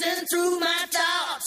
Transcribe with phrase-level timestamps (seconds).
[0.00, 1.46] racing through my thoughts,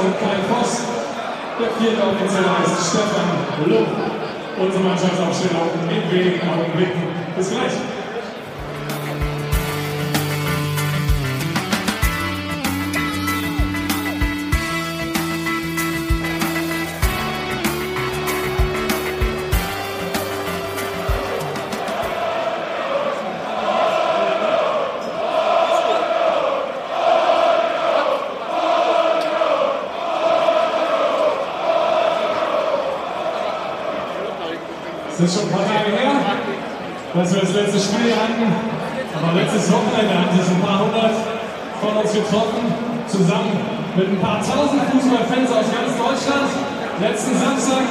[0.00, 0.80] Und Kai Voss.
[1.60, 3.28] Der vierte Offizieller ist Stefan
[3.68, 3.88] Lupp.
[4.58, 7.02] Unsere Mannschaftsaufstellung in wenigen Augenblicken.
[7.36, 7.99] Bis gleich.
[37.20, 38.48] Dass wir das letzte Spiel hatten.
[39.12, 41.12] Aber letztes Wochenende haben sich ein paar hundert
[41.76, 42.64] von uns getroffen,
[43.04, 43.60] zusammen
[43.92, 46.48] mit ein paar tausend Fußballfans aus ganz Deutschland.
[46.96, 47.84] Letzten Samstag,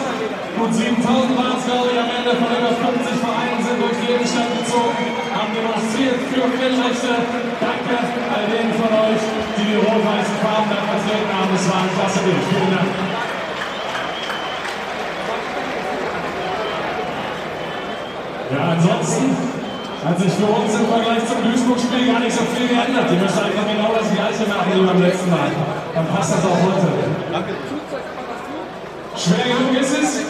[0.58, 4.10] gut 7000 waren es, glaube ich, am Ende von über 50 Vereinen sind durch die
[4.18, 4.98] Innenstadt gezogen,
[5.30, 7.14] haben demonstriert für Menschenrechte.
[7.62, 7.96] Danke
[8.34, 9.22] all denen von euch,
[9.62, 11.54] die die rot-weißen Farben da vertreten haben.
[11.54, 12.42] Es war ein klasse Bild.
[12.50, 12.90] Vielen Dank.
[18.50, 19.36] Ja, ansonsten
[20.08, 23.12] hat sich für uns im Vergleich zum Duisburg-Spiel gar nicht so viel geändert.
[23.12, 25.52] Die müssen einfach genau das Gleiche machen wie beim letzten Mal.
[25.94, 26.88] Dann passt das auch heute.
[29.20, 30.24] Schwer genug ist es.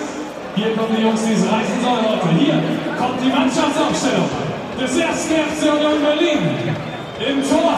[0.56, 2.30] Hier kommen die Jungs, die es reißen sollen heute.
[2.34, 2.58] Hier
[2.98, 4.30] kommt die Mannschaftsaufstellung
[4.82, 6.42] des ersten FC Union Berlin.
[7.22, 7.78] Im Tor.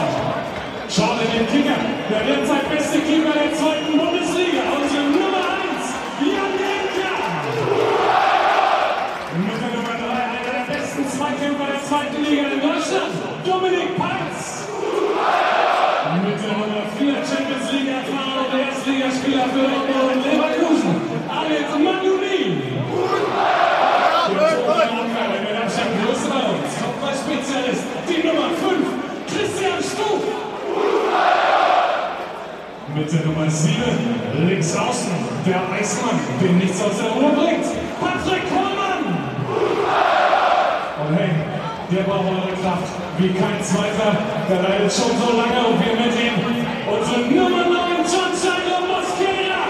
[0.88, 1.76] Schaut in den Kicker.
[2.08, 4.64] Der derzeit beste Keeper der zweiten Bundesliga.
[4.72, 5.92] Unsere Nummer 1,
[6.24, 7.16] Jan Denker.
[9.32, 14.68] Mit der Nummer 3 einer der besten Zweikämpfer der zweiten Liga in Deutschland, Dominik Peitz.
[16.24, 20.92] Mit der Nummer 4 Champions League erfahren und Erstligaspieler für Dortmund und Leverkusen,
[21.28, 21.72] Alex
[26.82, 28.86] Kopfballspezialist, die Nummer 5,
[29.26, 30.22] Christian Stuch.
[32.94, 33.82] Mit der Nummer 7,
[34.46, 35.12] links außen,
[35.46, 37.81] der Eismann, den nichts aus der Ruhe bringt,
[43.22, 44.18] wie kein zweiter.
[44.50, 46.36] Der leidet schon so lange und wir mit ihm.
[46.90, 49.62] Unsere Nummer 9, John Chandler Mosquera.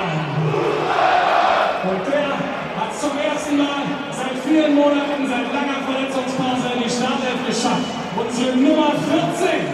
[1.85, 2.33] Und der
[2.81, 7.93] hat zum ersten Mal seit vielen Monaten, seit langer Verletzungspause in die Startelf geschafft.
[8.17, 9.69] Unsere Nummer 14,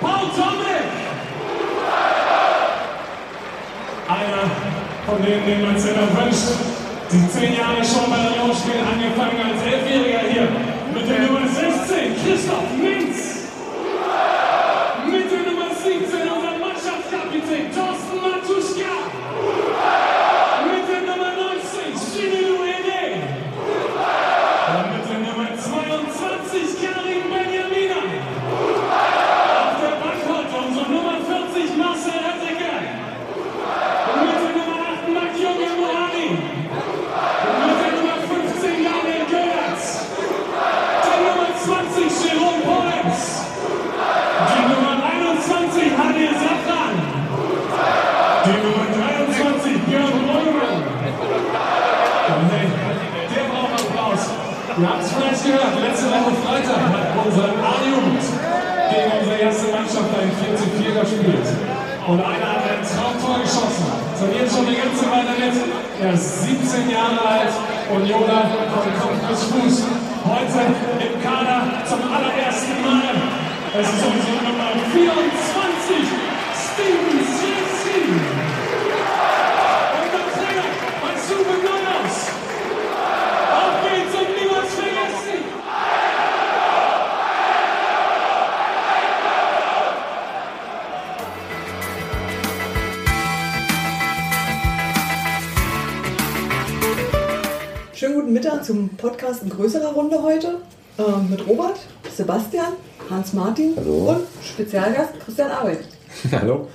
[0.00, 0.86] Paul Tomic.
[4.06, 4.44] Einer
[5.06, 6.74] von denen, den man sich wünscht.
[7.10, 9.83] Die zehn Jahre schon bei der Union angefangen als Elfjähriger
[66.04, 67.54] Er ist 17 Jahre alt
[67.88, 69.84] und Jona von Kopf bis Fuß.
[70.22, 70.60] Heute
[71.00, 73.16] im Kader zum allerersten Mal.
[73.72, 76.04] Es ist unsere Nummer 24,
[76.60, 77.33] Steven
[98.64, 100.56] zum Podcast in größerer Runde heute
[100.98, 101.78] ähm, mit Robert,
[102.10, 102.72] Sebastian,
[103.10, 105.80] Hans-Martin und Spezialgast Christian Arbeit.
[106.32, 106.68] Hallo?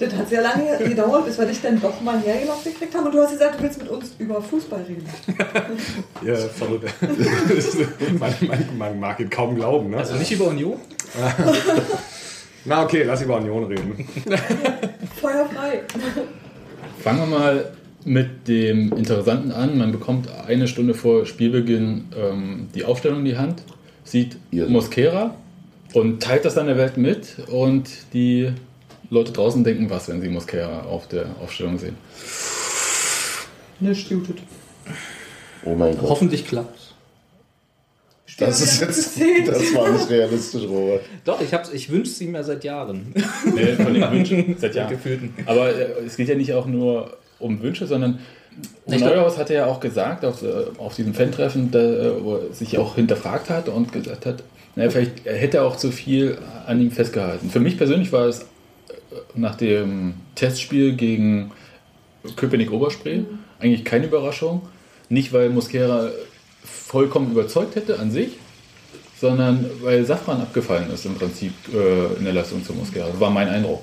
[0.00, 3.14] Das hat sehr lange gedauert, bis wir dich dann doch mal hergelockt gekriegt haben und
[3.14, 5.08] du hast gesagt, du willst mit uns über Fußball reden.
[6.24, 6.88] Ja, verrückt.
[8.18, 9.98] man, man, man mag es kaum glauben, ne?
[9.98, 10.78] Also nicht über Union?
[12.64, 14.08] Na okay, lass über Union reden.
[15.20, 15.82] Feuer frei.
[17.02, 19.76] Fangen wir mal mit dem Interessanten an.
[19.78, 23.62] Man bekommt eine Stunde vor Spielbeginn ähm, die Aufstellung in die Hand,
[24.04, 25.34] sieht Ihr- Mosquera
[25.94, 28.52] und teilt das dann der Welt mit und die
[29.10, 31.96] Leute draußen denken was, wenn sie Mosquera auf der Aufstellung sehen.
[33.80, 34.38] Nicht jutet.
[35.64, 36.10] Oh mein Gott.
[36.10, 36.94] Hoffentlich klappt
[38.38, 39.18] Das ist jetzt.
[39.48, 41.02] Das war nicht realistisch, Robert.
[41.24, 43.12] Doch, ich, hab's- ich wünsche es ihm ja seit Jahren.
[43.54, 44.90] Nee, von den Wünschen seit Jahren.
[44.90, 45.32] Gefühlten.
[45.46, 48.18] Aber äh, es geht ja nicht auch nur um Wünsche, sondern
[48.86, 50.46] Ich Neuhaus hatte ja auch gesagt auf, äh,
[50.78, 54.42] auf diesem Fan-Treffen, äh, wo er sich auch hinterfragt hat und gesagt hat,
[54.74, 57.50] naja, vielleicht hätte er auch zu viel an ihm festgehalten.
[57.50, 58.44] Für mich persönlich war es äh,
[59.34, 61.52] nach dem Testspiel gegen
[62.36, 63.22] Köpenick-Oberspree
[63.60, 64.62] eigentlich keine Überraschung.
[65.08, 66.10] Nicht, weil Mosquera
[66.64, 68.30] vollkommen überzeugt hätte an sich,
[69.20, 73.08] sondern weil Safran abgefallen ist im Prinzip äh, in der Leistung zu Mosquera.
[73.08, 73.82] Das war mein Eindruck.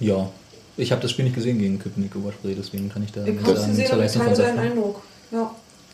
[0.00, 0.28] Ja.
[0.76, 3.46] Ich habe das Spiel nicht gesehen gegen Köpenick Oberspree, deswegen kann ich da Ich nicht
[3.46, 4.58] sagen gesehen zur und ich Leistung teile von.
[4.58, 5.02] Eindruck.
[5.32, 5.50] Ja.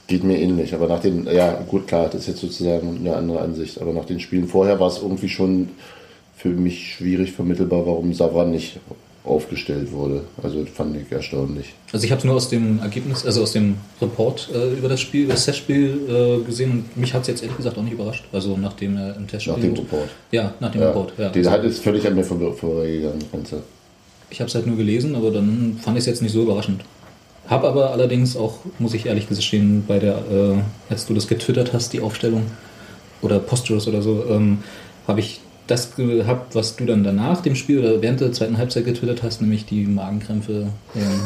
[0.08, 3.40] Geht mir ähnlich, aber nach den, ja gut, klar, das ist jetzt sozusagen eine andere
[3.40, 5.68] Ansicht, aber nach den Spielen vorher war es irgendwie schon
[6.36, 8.80] für mich schwierig vermittelbar, warum Savran nicht
[9.24, 10.24] aufgestellt wurde.
[10.42, 11.72] Also das fand ich erstaunlich.
[11.92, 15.00] Also ich habe es nur aus dem Ergebnis, also aus dem Report äh, über das
[15.00, 17.92] Spiel, über das Testspiel äh, gesehen und mich hat es jetzt ehrlich gesagt auch nicht
[17.92, 18.24] überrascht.
[18.32, 19.54] Also nachdem er im Testspiel.
[19.54, 20.08] Nach dem Report.
[20.32, 21.12] Ja, nach dem Ja, Report.
[21.16, 21.30] Ja.
[21.30, 23.62] Also, hat ist völlig an mir vor- vorbeigegangen, das Ganze.
[24.32, 26.82] Ich habe es halt nur gelesen, aber dann fand ich es jetzt nicht so überraschend.
[27.48, 30.58] Hab aber allerdings auch, muss ich ehrlich gestehen, bei der, äh,
[30.88, 32.46] als du das getwittert hast, die Aufstellung
[33.20, 34.58] oder Postures oder so, ähm,
[35.06, 38.84] habe ich das gehabt, was du dann danach dem Spiel oder während der zweiten Halbzeit
[38.84, 41.20] getwittert hast, nämlich die Magenkrämpfe ähm,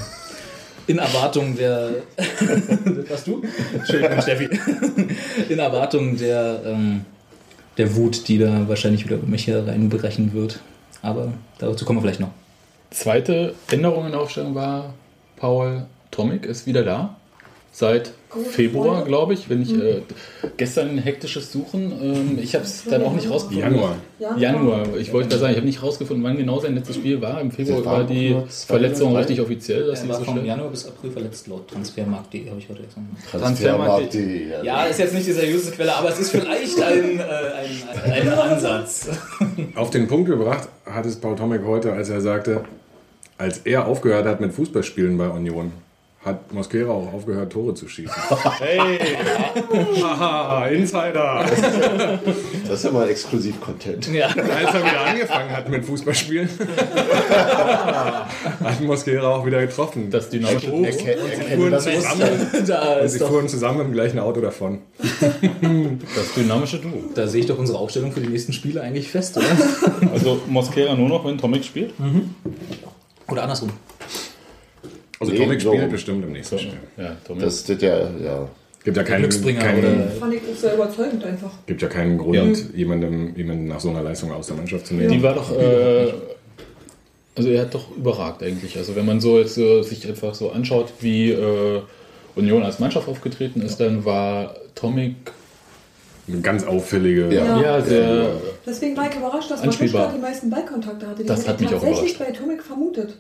[0.89, 1.91] in Erwartung der.
[3.09, 3.43] was du?
[3.75, 4.49] Entschuldigung, Steffi.
[5.49, 7.05] in Erwartung der, ähm,
[7.77, 10.61] der Wut, die da wahrscheinlich wieder über mich hereinbrechen wird.
[11.03, 12.31] Aber dazu kommen wir vielleicht noch.
[12.97, 14.95] Zweite Änderung in der Aufstellung war,
[15.37, 17.17] Paul Tomic ist wieder da.
[17.71, 19.51] Seit Gute Februar, glaube ich.
[19.51, 20.01] Wenn ich äh,
[20.57, 23.75] gestern ein hektisches Suchen, ähm, ich habe es dann auch nicht rausgefunden.
[23.75, 23.97] Januar.
[24.39, 24.97] Januar.
[24.97, 27.39] Ich wollte da sagen, ich habe nicht rausgefunden, wann genau sein letztes Spiel war.
[27.39, 29.89] Im Februar war war die Verletzung richtig offiziell.
[29.89, 30.47] Das ist Er nicht war so von.
[30.47, 33.31] Januar bis April verletzt laut Transfermarkt.de, habe ich heute gemacht.
[33.31, 34.65] Transfermarkt.de.
[34.65, 38.29] Ja, ist jetzt nicht die seriöse Quelle, aber es ist vielleicht ein, äh, ein, ein,
[38.33, 39.11] ein Ansatz.
[39.75, 42.65] Auf den Punkt gebracht hat es Paul Tomek heute, als er sagte,
[43.39, 45.73] als er aufgehört hat mit Fußballspielen bei Union,
[46.25, 48.13] hat Mosquera auch aufgehört, Tore zu schießen.
[48.59, 48.99] hey!
[50.03, 51.45] Haha, Insider!
[52.69, 54.13] Das ist ja mal Exklusiv-Content.
[54.13, 54.27] Ja.
[54.27, 56.49] Als er wieder angefangen hat mit Fußballspielen,
[57.29, 60.11] hat Mosquera auch wieder getroffen.
[60.11, 63.81] Das dynamische Oh, Erke- und sie erkenne fuhren das zusammen, Da, ist sie fuhren zusammen
[63.83, 64.79] im gleichen Auto davon.
[66.17, 67.05] Das dynamische Duo.
[67.15, 69.47] da sehe ich doch unsere Aufstellung für die nächsten Spiele eigentlich fest, oder?
[70.13, 71.93] Also Mosquera nur noch, wenn Tomic spielt.
[73.29, 73.71] Oder andersrum.
[75.19, 75.73] Also Nee, so.
[75.73, 76.73] spielt bestimmt im nächsten Spiel.
[76.97, 77.45] Ja, Tomic.
[77.45, 78.49] Das ist ja, ja.
[78.85, 81.51] Gibt ja keinen, Glücksbringer keinen, oder- Fand ich auch sehr überzeugend einfach.
[81.67, 82.65] gibt ja keinen Grund, Ja.
[82.77, 85.11] jemandem, jemanden nach so einer Leistung aus der Mannschaft zu nehmen.
[85.11, 86.13] Die war doch, äh,
[87.35, 88.77] also er hat doch überragt eigentlich.
[88.77, 91.81] Also wenn man so jetzt äh, sich einfach so anschaut, wie äh,
[92.37, 95.15] Union als Mannschaft aufgetreten ist, dann war Tomic
[96.29, 97.33] Eine ganz auffällige.
[97.33, 97.61] Ja.
[97.61, 98.29] ja sehr,
[98.67, 100.07] Deswegen war ich überrascht, dass Anspielbar.
[100.07, 101.23] Matuschka die meisten Ballkontakte hatte.
[101.23, 102.35] Die Das hat ich mich auch tatsächlich überrascht.
[102.35, 103.17] bei Tomek vermutet.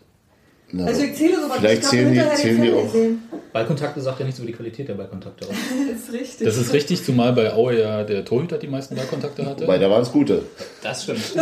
[0.72, 1.58] Na, Also ich zähle sowas.
[1.58, 3.22] Vielleicht ich zählen die- zählen die auch- gesehen.
[3.52, 5.54] Ballkontakte sagt ja nichts über die Qualität der Ballkontakte aus.
[5.90, 6.46] Das ist richtig.
[6.46, 9.62] Das ist richtig, zumal bei Aue ja der Torhüter die meisten Ballkontakte hatte.
[9.62, 10.42] Wobei, da waren es gute.
[10.82, 11.20] Das stimmt.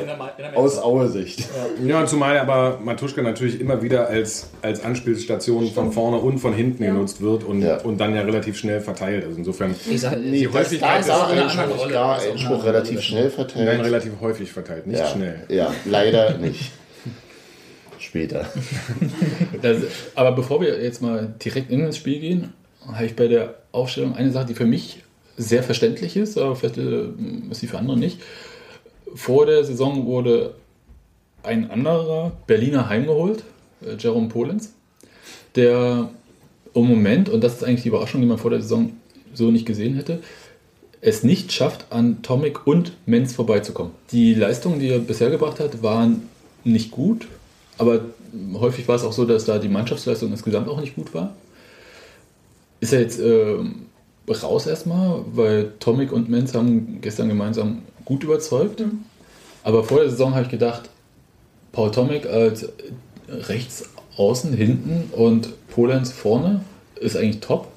[0.00, 1.40] In der, Ma- in der Aus Aue-Sicht.
[1.84, 6.52] Ja, und zumal aber Matuschka natürlich immer wieder als, als Anspielstation von vorne und von
[6.54, 7.78] hinten genutzt wird und, Ja.
[7.80, 9.24] und dann ja relativ schnell verteilt.
[9.24, 12.16] Also insofern Ich sag, Nee, das, Häufigkeit ist ist auch eine Einspruch, Rolle.
[12.18, 13.84] ist Einspruch relativ schnell nein, verteilt.
[13.84, 15.40] relativ häufig verteilt, nicht ja, schnell.
[15.48, 16.70] Ja, leider nicht.
[18.06, 18.46] Später.
[19.62, 19.78] Das,
[20.14, 22.52] aber bevor wir jetzt mal direkt in das Spiel gehen,
[22.86, 25.02] habe ich bei der Aufstellung eine Sache, die für mich
[25.36, 27.08] sehr verständlich ist, aber vielleicht äh,
[27.50, 28.20] ist sie für andere nicht.
[29.14, 30.54] Vor der Saison wurde
[31.42, 33.42] ein anderer Berliner heimgeholt,
[33.82, 34.72] äh, Jerome Polenz,
[35.56, 36.10] der
[36.74, 38.92] im Moment, und das ist eigentlich die Überraschung, die man vor der Saison
[39.34, 40.20] so nicht gesehen hätte,
[41.00, 43.92] es nicht schafft, an Tomic und Menz vorbeizukommen.
[44.12, 46.28] Die Leistungen, die er bisher gebracht hat, waren
[46.62, 47.26] nicht gut,
[47.78, 48.00] aber
[48.54, 51.34] häufig war es auch so, dass da die Mannschaftsleistung insgesamt auch nicht gut war.
[52.80, 53.86] Ist er jetzt ähm,
[54.28, 58.82] raus erstmal, weil Tomic und Menz haben gestern gemeinsam gut überzeugt.
[59.62, 60.90] Aber vor der Saison habe ich gedacht,
[61.72, 62.68] Paul Tomic als
[63.28, 63.84] rechts
[64.16, 66.62] außen hinten und Polenz vorne
[67.00, 67.68] ist eigentlich top.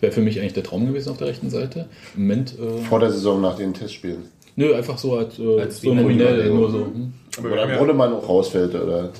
[0.00, 1.88] Wäre für mich eigentlich der Traum gewesen auf der rechten Seite.
[2.16, 4.22] Im Moment, äh, Vor der Saison nach den Testspielen.
[4.60, 6.78] Nö, einfach so als, äh, Als so nominell, nur so.
[6.78, 7.12] Hm.
[7.38, 8.74] Aber wir Oder ja, Brunnemann auch rausfällt.
[8.74, 9.10] Oder?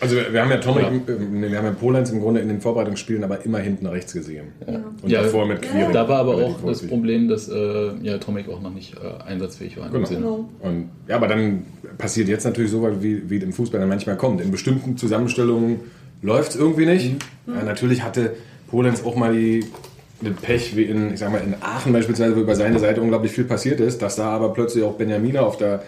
[0.00, 0.90] also wir, wir haben ja Tomic, Ja.
[1.06, 4.48] wir haben ja Polenz im Grunde in den Vorbereitungsspielen aber immer hinten rechts gesehen.
[5.00, 5.92] Und Ja, davor mit Quirin.
[5.92, 6.82] Da war aber auch das.
[6.86, 9.88] Problem, dass äh, ja, Tomic auch noch nicht äh, einsatzfähig war.
[9.90, 10.08] Genau.
[10.08, 10.48] Genau.
[10.60, 11.64] Und, ja, aber dann
[11.98, 14.40] passiert jetzt natürlich so, wie, wie im Fußball dann manchmal kommt.
[14.40, 15.80] In bestimmten Zusammenstellungen
[16.20, 17.12] läuft es irgendwie nicht.
[17.46, 18.32] Ja, natürlich hatte
[18.68, 19.64] Polenz auch mal die,
[20.22, 23.32] den Pech, wie in, ich sag mal, in Aachen beispielsweise, wo über seine Seite unglaublich
[23.32, 25.82] viel passiert ist, dass da aber plötzlich auch Benjamina auf der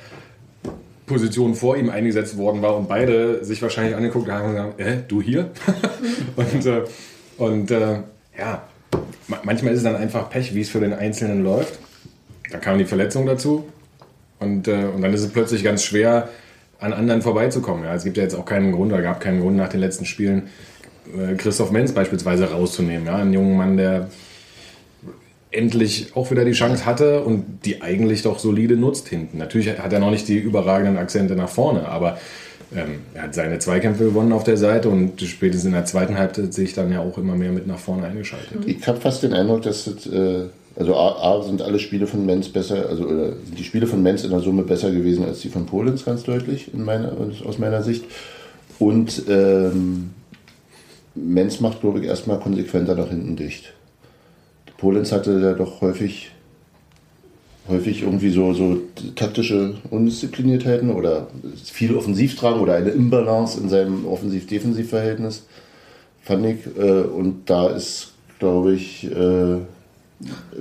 [1.06, 4.96] Position vor ihm eingesetzt worden war und beide sich wahrscheinlich angeguckt haben und gesagt, äh,
[5.06, 5.50] du hier?
[6.36, 6.82] und äh,
[7.36, 7.98] und äh,
[8.38, 8.62] ja,
[9.28, 11.78] ma- manchmal ist es dann einfach Pech, wie es für den Einzelnen läuft.
[12.50, 13.66] Dann kam die Verletzung dazu.
[14.38, 16.28] Und, äh, und dann ist es plötzlich ganz schwer,
[16.78, 17.84] an anderen vorbeizukommen.
[17.84, 20.04] Ja, es gibt ja jetzt auch keinen Grund, oder gab keinen Grund nach den letzten
[20.04, 20.48] Spielen,
[21.36, 23.06] Christoph Menz beispielsweise rauszunehmen.
[23.06, 24.08] Ja, einen jungen Mann, der
[25.50, 29.38] endlich auch wieder die Chance hatte und die eigentlich doch solide nutzt hinten.
[29.38, 32.18] Natürlich hat er noch nicht die überragenden Akzente nach vorne, aber
[32.74, 36.52] ähm, er hat seine Zweikämpfe gewonnen auf der Seite und spätestens in der zweiten Halbzeit
[36.52, 38.66] sich dann ja auch immer mehr mit nach vorne eingeschaltet.
[38.66, 40.46] Ich habe fast den Eindruck, dass das, äh,
[40.76, 44.02] also A, A sind alle Spiele von Menz besser, also oder sind die Spiele von
[44.02, 47.12] Menz in der Summe besser gewesen als die von Polenz, ganz deutlich, in meiner,
[47.46, 48.04] aus meiner Sicht.
[48.80, 50.10] Und ähm,
[51.14, 53.72] Menz macht, glaube ich, erstmal konsequenter nach hinten dicht.
[54.78, 56.32] Polenz hatte ja doch häufig,
[57.68, 58.78] häufig irgendwie so, so
[59.14, 61.28] taktische Undiszipliniertheiten oder
[61.64, 65.44] viel Offensivtragen oder eine Imbalance in seinem Offensiv-Defensiv-Verhältnis
[66.24, 66.66] fand ich.
[66.76, 69.58] Äh, und da ist, glaube ich, äh,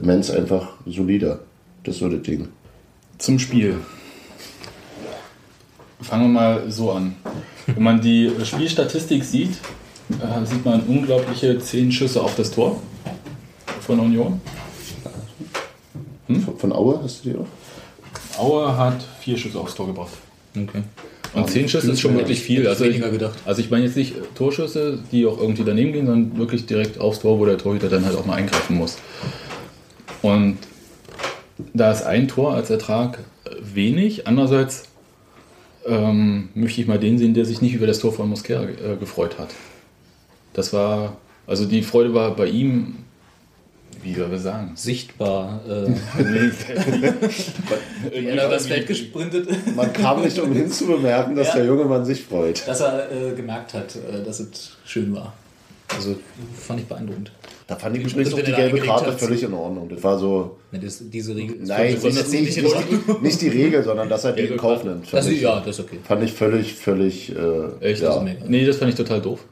[0.01, 1.39] Menz einfach solider.
[1.83, 2.49] Das ist so das Ding.
[3.17, 3.77] Zum Spiel.
[6.01, 7.15] Fangen wir mal so an.
[7.65, 9.51] Wenn man die Spielstatistik sieht,
[10.09, 12.79] äh, sieht man unglaubliche 10 Schüsse auf das Tor
[13.81, 14.41] von Union.
[16.27, 18.39] Von, von Aue hast du die auch?
[18.39, 20.11] Aue hat vier Schüsse aufs Tor gebracht.
[20.55, 20.83] Okay.
[21.33, 22.67] Und 10 Schüsse ist schon wirklich viel.
[22.67, 23.39] Also ich, weniger gedacht.
[23.45, 27.19] also ich meine jetzt nicht Torschüsse, die auch irgendwie daneben gehen, sondern wirklich direkt aufs
[27.19, 28.97] Tor, wo der Torhüter dann halt auch mal eingreifen muss.
[30.21, 30.57] Und
[31.73, 34.27] da ist ein Tor als Ertrag äh, wenig.
[34.27, 34.83] Andererseits
[35.85, 38.95] ähm, möchte ich mal den sehen, der sich nicht über das Tor von Mosquera äh,
[38.99, 39.49] gefreut hat.
[40.53, 41.17] Das war,
[41.47, 42.95] also die Freude war bei ihm,
[44.01, 44.71] wie soll wir sagen?
[44.75, 45.61] Sichtbar.
[45.67, 45.89] Äh,
[48.11, 51.55] Nee, er da das Feld gesprintet, Man kam nicht umhin zu bemerken, dass Ja.
[51.57, 52.67] der junge Mann sich freut.
[52.67, 55.33] dass er äh, gemerkt hat, äh, dass es schön war.
[55.95, 56.15] Also
[56.59, 57.31] fand ich beeindruckend.
[57.67, 59.19] Da fand ich übrigens auch die gelbe Karte hat.
[59.19, 59.87] völlig in Ordnung.
[59.89, 63.41] Das war so, Ne, das, diese Regel ist nein, besonders nicht, nicht, nicht, die, nicht
[63.41, 65.13] die Regel, sondern dass er die in Kauf nimmt.
[65.13, 65.99] Also, ich, ja, das ist okay.
[66.03, 67.35] fand ich völlig, völlig, äh,
[67.79, 68.01] Echt?
[68.01, 68.09] ja.
[68.09, 69.45] Also, nee, das fand ich total doof.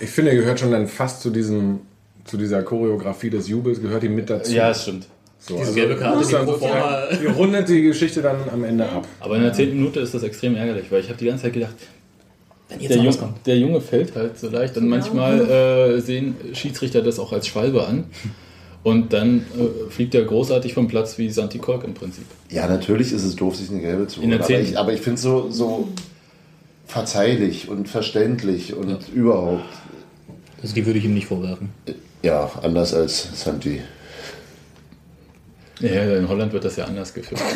[0.00, 1.80] Ich finde, er gehört schon dann fast zu diesem,
[2.24, 4.54] zu dieser Choreografie des Jubels, gehört ihm mit dazu.
[4.54, 5.06] das stimmt.
[5.38, 8.36] so, Diese gelbe Karte, ist die dann pro sozusagen- forma- die rundet die Geschichte dann
[8.52, 9.06] am Ende ab.
[9.20, 11.52] Aber in der zehnten Minute ist das extrem ärgerlich, weil ich habe die ganze Zeit
[11.54, 11.74] gedacht,
[12.68, 13.46] Wenn jetzt der, noch Jung, was kommt.
[13.46, 17.86] der Junge fällt halt so leicht und manchmal äh, sehen Schiedsrichter das auch als Schwalbe
[17.86, 18.04] an.
[18.84, 22.24] Und dann äh, fliegt er großartig vom Platz wie Santi Kolk im Prinzip.
[22.50, 24.44] ja, natürlich ist es doof, sich eine gelbe zu In der holen.
[24.44, 24.70] Aber zehnten.
[24.72, 25.88] ich, aber ich finde es so, so
[26.86, 29.64] verzeihlich und verständlich und überhaupt.
[30.62, 31.70] Also die würde ich ihm nicht vorwerfen.
[32.22, 33.80] Ja, anders als Santi.
[35.80, 37.40] Ja, in Holland wird das ja anders geführt.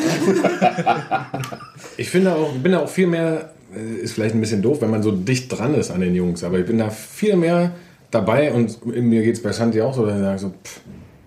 [1.99, 4.91] Ich finde auch, bin da auch viel mehr, äh, ist vielleicht ein bisschen doof, wenn
[4.91, 7.73] man so dicht dran ist an den Jungs, aber ich bin da viel mehr
[8.11, 10.81] dabei und in mir geht es bei Santi auch so, dass ich sage so, pff,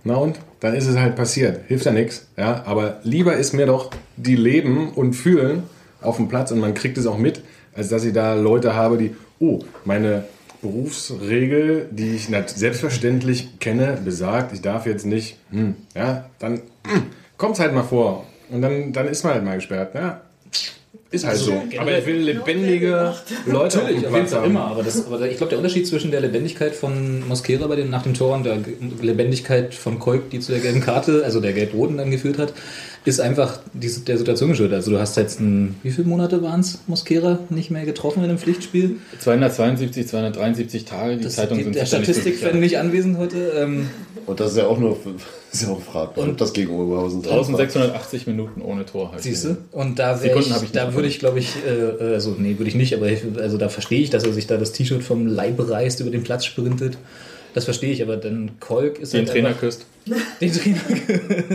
[0.04, 0.40] na und?
[0.60, 1.62] Dann ist es halt passiert.
[1.68, 2.28] Hilft ja nichts.
[2.38, 2.64] Ja?
[2.66, 5.64] Aber lieber ist mir doch, die leben und fühlen
[6.02, 7.42] auf dem Platz und man kriegt es auch mit,
[7.76, 10.26] als dass ich da Leute habe, die, oh, meine
[10.62, 16.62] Berufsregel, die ich selbstverständlich kenne, besagt, ich darf jetzt nicht, hm, ja, dann
[17.38, 18.26] kommt es halt mal vor.
[18.50, 19.94] Und dann, dann ist man halt mal gesperrt.
[19.96, 20.22] Ja,
[21.12, 21.60] ist halt so.
[21.80, 23.16] Aber ich will lebendige
[23.48, 24.66] Leute Natürlich, auf dem jeden Fall immer.
[24.68, 28.04] Aber, das, aber ich glaube, der Unterschied zwischen der Lebendigkeit von Mosquera bei den, nach
[28.04, 28.60] dem Tor und der
[29.02, 32.54] Lebendigkeit von Kolk, die zu der gelben Karte, also der gelb-roten dann geführt hat,
[33.06, 34.76] ist einfach die, der Situation geschuldet.
[34.76, 38.30] Also du hast jetzt ein, wie viele Monate waren es, Mosquera nicht mehr getroffen in
[38.30, 38.98] einem Pflichtspiel?
[39.20, 42.60] 272, 273 Tage, die Das, Zeitungen die, sind der nicht Statistikfan sicher.
[42.60, 43.38] nicht anwesend heute.
[43.58, 43.90] Ähm,
[44.26, 44.98] Und das ist ja auch nur
[45.52, 47.40] ist ja auch fraglich, ob das gegen Oberhausen dran war.
[47.40, 49.12] 1680 Minuten ohne Tor.
[49.14, 49.24] Halt.
[49.24, 49.58] Siehst du?
[49.72, 52.76] Und da, ich, ich nicht da würde ich, glaube ich, äh, also nee, würde ich
[52.76, 55.58] nicht, aber ich, also da verstehe ich, dass er sich da das T-Shirt vom Leib
[55.70, 56.98] reißt, über den Platz sprintet.
[57.54, 59.86] Das verstehe ich, aber dann Kolk ist Den halt Trainer einfach- küsst.
[60.42, 60.80] den Trainer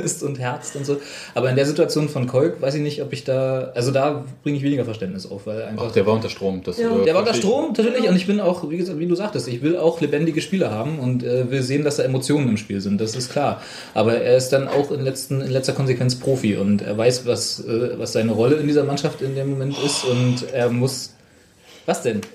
[0.04, 0.98] ist und herzt und so.
[1.34, 4.58] Aber in der Situation von Kolk weiß ich nicht, ob ich da, also da bringe
[4.58, 6.62] ich weniger Verständnis auf, weil einfach Ach, der war unter Strom.
[6.62, 6.94] Das, Ja.
[6.96, 7.34] äh, der war unter.
[7.34, 8.08] Strom, natürlich.
[8.08, 10.98] Und ich bin auch, wie, gesagt, wie du sagtest, ich will auch lebendige Spieler haben
[11.00, 13.00] und äh, will sehen, dass da Emotionen im Spiel sind.
[13.00, 13.60] Das ist klar.
[13.92, 17.60] Aber er ist dann auch in, letzten, in letzter Konsequenz Profi und er weiß, was,
[17.66, 21.10] äh, was seine Rolle in dieser Mannschaft in dem Moment ist und er muss.
[21.86, 22.20] Was denn?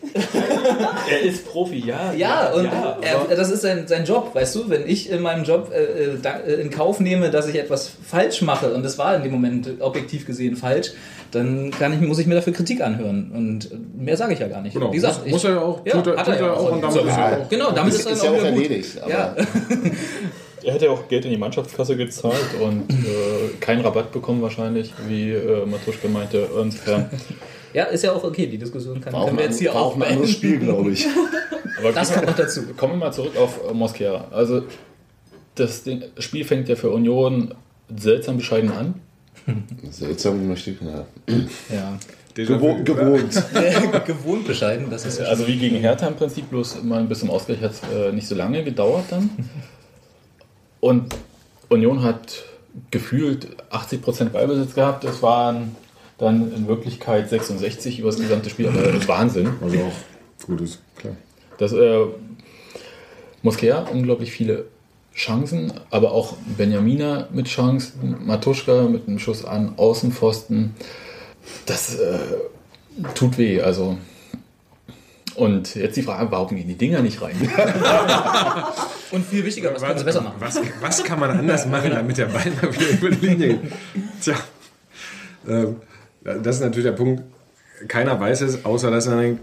[1.10, 2.14] Er ist Profi, ja.
[2.14, 4.70] Ja, und ja, er, das ist sein, sein Job, weißt du?
[4.70, 8.44] Wenn ich in meinem Job äh, äh, äh, in Kauf nehme, dass ich etwas falsch
[8.44, 10.92] mache, und das war in dem Moment objektiv gesehen falsch,
[11.32, 13.32] dann kann ich, muss ich mir dafür Kritik anhören.
[13.34, 14.74] Und mehr sage ich ja gar nicht.
[14.74, 14.92] Genau.
[14.92, 15.86] Wie gesagt, muss, muss er ja auch.
[15.86, 16.72] Ja, tut er, hat er tut er ja auch.
[16.72, 17.50] Und damit So, ist er auch.
[17.50, 18.64] Genau, damit ist, ist, ja auch auch wieder gut.
[18.64, 19.02] erledigt.
[19.08, 19.36] Ja.
[20.62, 25.32] Er hätte auch Geld in die Mannschaftskasse gezahlt und äh, keinen Rabatt bekommen wahrscheinlich, wie
[25.32, 26.50] äh, Matuschke meinte.
[26.62, 27.10] Insofern.
[27.74, 28.48] Ja, ist ja auch okay.
[28.48, 31.08] Die Diskussion kann, können wir jetzt hier war auch ein anderes Spiel, glaube ich.
[31.80, 32.64] Aber Das kommt noch dazu.
[32.76, 34.28] Kommen wir mal zurück auf äh, Mosquera.
[34.32, 34.64] Also
[35.56, 37.54] das Ding, Spiel fängt ja für Union
[37.96, 38.96] seltsam bescheiden an.
[39.90, 40.78] Seltsam möchte ich.
[40.82, 41.06] Ja.
[41.74, 42.00] Ja.
[42.36, 43.44] Gewo gewohnt.
[44.06, 47.32] Gewohnt bescheiden, das ist ja Also wie gegen Hertha im Prinzip, bloß mal bis zum
[47.32, 49.30] Ausgleich hat es äh, nicht so lange gedauert dann.
[50.80, 51.16] Und
[51.68, 52.44] Union hat
[52.92, 55.04] gefühlt 80% Ballbesitz gehabt.
[55.04, 55.76] Das waren
[56.20, 58.68] dann in Wirklichkeit 66 über das gesamte Spiel.
[58.68, 59.54] Aber das ist Wahnsinn.
[59.62, 61.16] Also auch gutes, klar.
[61.58, 62.06] Das äh,
[63.42, 64.66] Mosquera unglaublich viele
[65.16, 70.76] Chancen, aber auch Benjamina mit Chancen, Matuschka mit einem Schuss an Außenpfosten.
[71.66, 72.20] Das äh,
[73.16, 73.98] tut weh, also.
[75.36, 77.36] Und jetzt die Frage, warum gehen die Dinger nicht rein?
[79.12, 80.36] Und viel wichtiger, was können sie besser machen?
[80.40, 83.60] Was, was kann man anders machen, damit der Ball mal wieder über die Linie geht?
[84.22, 84.36] Tja,
[85.48, 85.78] ähm,
[86.24, 87.24] das ist natürlich der Punkt.
[87.88, 89.42] Keiner weiß es, außer dass er denkt,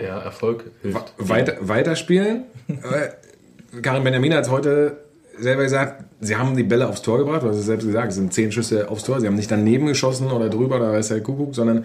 [0.00, 1.12] Ja, Erfolg hilft.
[1.18, 2.44] weiter, weiterspielen.
[2.68, 4.96] Äh, Karin Benjamin hat es heute
[5.38, 8.14] selber gesagt, sie haben die Bälle aufs Tor gebracht, du hast es selbst gesagt, es
[8.16, 11.20] sind zehn Schüsse aufs Tor, sie haben nicht daneben geschossen oder drüber oder weiß der
[11.20, 11.84] Kuckuck, sondern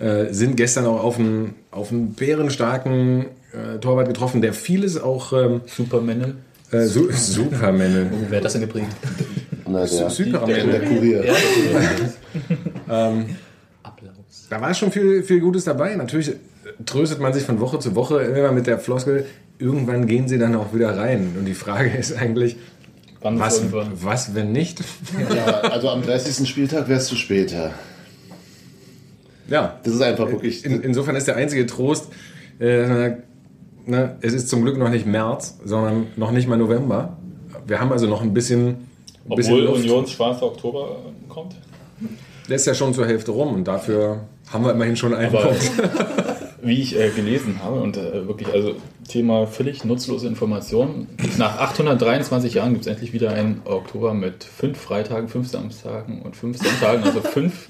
[0.00, 5.32] äh, sind gestern auch auf einen, auf einen bärenstarken äh, Torwart getroffen, der vieles auch
[5.32, 6.36] ähm, Supermännel.
[6.70, 8.06] äh, su Supermänner.
[8.30, 8.88] Wer hat das denn geprägt?
[9.66, 10.78] Na, der, Supermänner.
[10.78, 11.24] der Kurier.
[12.86, 14.46] Applaus.
[14.50, 15.94] Da war schon viel, viel Gutes dabei.
[15.96, 16.32] Natürlich
[16.84, 19.26] tröstet man sich von Woche zu Woche immer mit der Floskel,
[19.58, 21.34] irgendwann gehen sie dann auch wieder rein.
[21.38, 22.56] Und die Frage ist eigentlich,
[23.22, 24.80] Wann was, was wenn nicht?
[25.34, 26.48] Ja, also am 30.
[26.48, 27.72] Spieltag wärst du später.
[29.48, 30.64] Ja, Das ist einfach wirklich.
[30.64, 32.08] in, insofern ist der einzige Trost,
[32.58, 33.22] äh, dass man sagt,
[33.86, 37.16] ne, es ist zum Glück noch nicht März, sondern noch nicht mal November.
[37.66, 38.68] Wir haben also noch ein bisschen,
[39.28, 39.84] ein bisschen Obwohl Luft.
[39.84, 40.96] Unions schwarzer Oktober
[41.28, 41.54] kommt.
[42.48, 44.20] Der ist ja schon zur Hälfte rum und dafür
[44.52, 45.72] haben wir immerhin schon einen Aber Punkt.
[46.62, 48.74] wie ich äh, gelesen habe und äh, wirklich, also
[49.08, 51.08] Thema völlig nutzlose Informationen.
[51.38, 56.36] Nach 823 Jahren gibt es endlich wieder einen Oktober mit fünf Freitagen, fünf Samstagen und
[56.36, 57.68] fünf Sonntagen, also fünf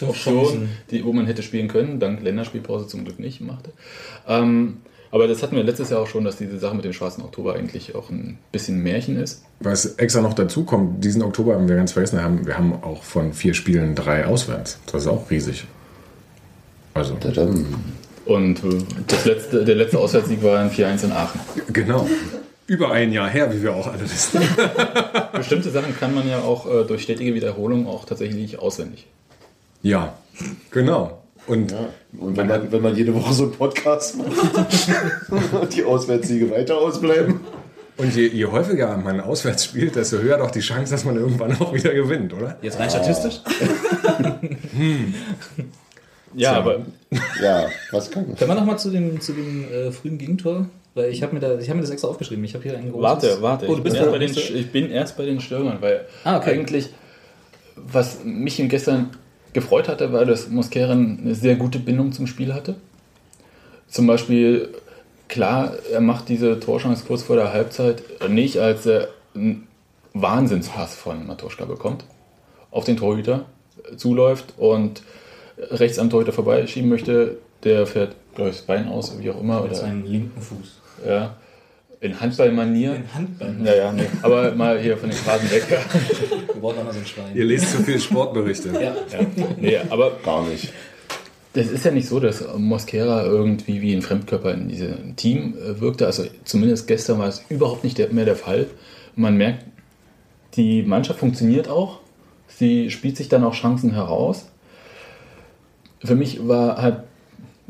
[0.00, 3.72] Optionen, die, wo man hätte spielen können, dank Länderspielpause zum Glück nicht machte.
[4.26, 4.78] Ähm,
[5.12, 7.54] aber das hatten wir letztes Jahr auch schon, dass diese Sache mit dem schwarzen Oktober
[7.54, 9.44] eigentlich auch ein bisschen Märchen ist.
[9.60, 13.02] Was extra noch dazu kommt, diesen Oktober haben wir ganz vergessen, haben, wir haben auch
[13.02, 14.78] von vier Spielen drei auswärts.
[14.90, 15.64] Das ist auch riesig.
[16.94, 17.66] Also, Tadam.
[18.24, 21.40] Und äh, das letzte, der letzte Auswärtssieg war ein 4-1 in Aachen.
[21.72, 22.08] genau.
[22.66, 24.40] Über ein Jahr her, wie wir auch alle wissen.
[25.34, 29.06] Bestimmte Sachen kann man ja auch äh, durch stetige Wiederholung auch tatsächlich auswendig.
[29.82, 30.14] Ja,
[30.70, 31.21] genau.
[31.46, 31.88] Und Ja.
[32.18, 34.28] Und wenn man, wenn man jede Woche so einen Podcast macht
[35.60, 37.40] und die Auswärtssiege weiter ausbleiben.
[37.98, 41.52] Und je, je häufiger man auswärts spielt, desto höher doch die Chance, dass man irgendwann
[41.60, 42.56] auch wieder gewinnt, oder?
[42.62, 43.40] Jetzt rein statistisch?
[46.34, 46.80] Ja, aber
[47.42, 50.66] Ja, was kann Können wir nochmal zu dem, zu dem äh, frühen Gegentor?
[50.94, 52.42] Weil ich habe mir, da- ich hab mir das extra aufgeschrieben.
[52.44, 53.02] Ich habe hier ein großes...
[53.02, 53.66] warte, warte.
[53.66, 55.78] Oh, du ich, bist bin erst da, bei den, ich bin erst bei den Stürmern,
[55.80, 56.52] weil Ah, okay.
[56.52, 56.88] eigentlich,
[57.76, 59.10] was mich gestern
[59.52, 62.76] gefreut hatte, war, dass Mosquera eine sehr gute Bindung zum Spiel hatte.
[63.88, 64.70] Zum Beispiel,
[65.28, 69.66] klar, er macht diese Torchance kurz vor der Halbzeit nicht, als er einen
[70.14, 72.04] Wahnsinnspass von Matuschka bekommt,
[72.70, 73.46] auf den Torhüter
[73.96, 75.02] zuläuft und
[75.58, 77.38] rechts am Torhüter vorbeischieben möchte.
[77.64, 79.60] Der fährt, glaube ich, das Bein aus, wie auch immer.
[79.60, 80.80] Mit Oder, seinem linken Fuß.
[81.06, 81.36] ja,
[82.02, 82.96] in Handballmanier.
[82.96, 83.54] In Handball.
[83.64, 84.06] Ja, ja, nee.
[84.22, 85.64] Aber mal hier von den Phrasen weg.
[86.52, 87.34] Wir brauchen auch noch so ein Schwein.
[87.34, 88.70] Ihr lest zu viel Sportberichte.
[88.74, 88.80] Ja.
[88.80, 90.72] Ja, nee, aber gar nicht.
[91.52, 95.80] das ist ja nicht so, dass Mosquera irgendwie wie ein Fremdkörper in diesem Team äh,
[95.80, 96.06] wirkte.
[96.06, 98.66] Also zumindest gestern war es überhaupt nicht mehr der Fall.
[99.14, 99.64] Man merkt,
[100.54, 102.00] die Mannschaft funktioniert auch.
[102.48, 104.46] Sie spielt sich dann auch Chancen heraus.
[106.04, 107.04] Für mich war halt,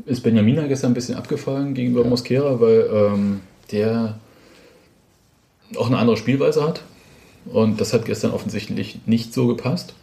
[0.07, 4.19] ist Benjamina gestern ein bisschen abgefallen gegenüber Mosquera, weil ähm, der
[5.77, 6.81] auch eine andere Spielweise hat.
[7.45, 9.93] Und das hat gestern offensichtlich nicht so gepasst.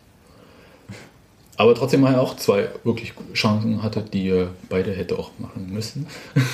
[1.56, 6.06] Aber trotzdem er auch zwei wirklich Chancen hatte, die er beide hätte auch machen müssen.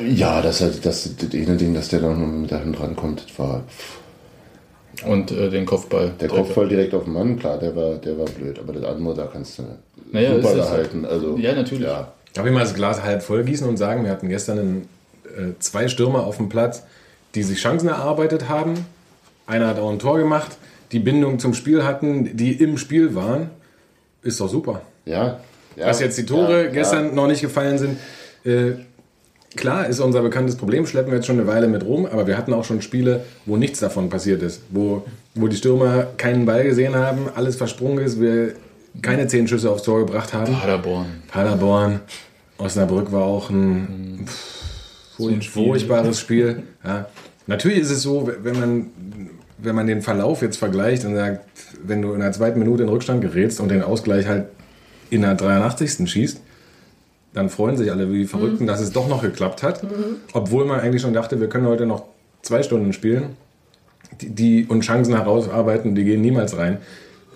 [0.00, 3.24] Ja, das, das, das, das eine Ding, dass der da noch mit der Hand rankommt,
[3.28, 3.64] das war
[5.04, 6.12] Und äh, den Kopfball.
[6.20, 9.14] der Kopfball direkt auf den Mann, klar, der war, der war blöd, aber das andere,
[9.14, 9.64] da kannst du
[10.12, 11.04] Naja, super gehalten.
[11.04, 11.86] Also, Ja, natürlich.
[11.86, 14.88] Ja, Darf ich mal das Glas halb voll gießen und sagen, wir hatten gestern einen,
[15.38, 16.82] äh, zwei Stürmer auf dem Platz,
[17.34, 18.74] die sich Chancen erarbeitet haben.
[19.46, 20.58] Einer hat auch ein Tor gemacht,
[20.92, 23.50] die Bindung zum Spiel hatten, die im Spiel waren.
[24.22, 24.82] Ist doch super.
[25.04, 25.38] ja,
[25.76, 25.86] ja.
[25.86, 27.98] Dass jetzt die Tore ja, gestern noch nicht gefallen sind.
[28.44, 28.72] Äh,
[29.54, 32.36] klar ist unser bekanntes Problem, schleppen wir jetzt schon eine Weile mit rum, aber wir
[32.36, 34.62] hatten auch schon Spiele, wo nichts davon passiert ist.
[34.70, 38.54] Wo, wo die Stürmer keinen Ball gesehen haben, alles versprungen ist, wir
[39.02, 40.52] keine zehn Schüsse aufs Tor gebracht haben.
[40.52, 41.06] Paderborn.
[41.28, 42.00] Paderborn,
[42.58, 44.57] Osnabrück war auch ein pff,
[45.18, 46.62] furchtbares Spiel.
[46.84, 47.08] Ja.
[47.46, 48.90] Natürlich ist es so, wenn man,
[49.58, 51.46] wenn man den Verlauf jetzt vergleicht und sagt,
[51.82, 54.46] wenn du in der zweiten Minute in Rückstand gerätst und den Ausgleich halt
[55.10, 56.08] in der 83.
[56.08, 56.40] schießt,
[57.34, 59.82] dann freuen sich alle wie die Verrückten, dass es doch noch geklappt hat.
[60.32, 62.04] Obwohl man eigentlich schon dachte, wir können heute noch
[62.42, 63.36] zwei Stunden spielen
[64.20, 66.78] die, die und Chancen herausarbeiten, die gehen niemals rein.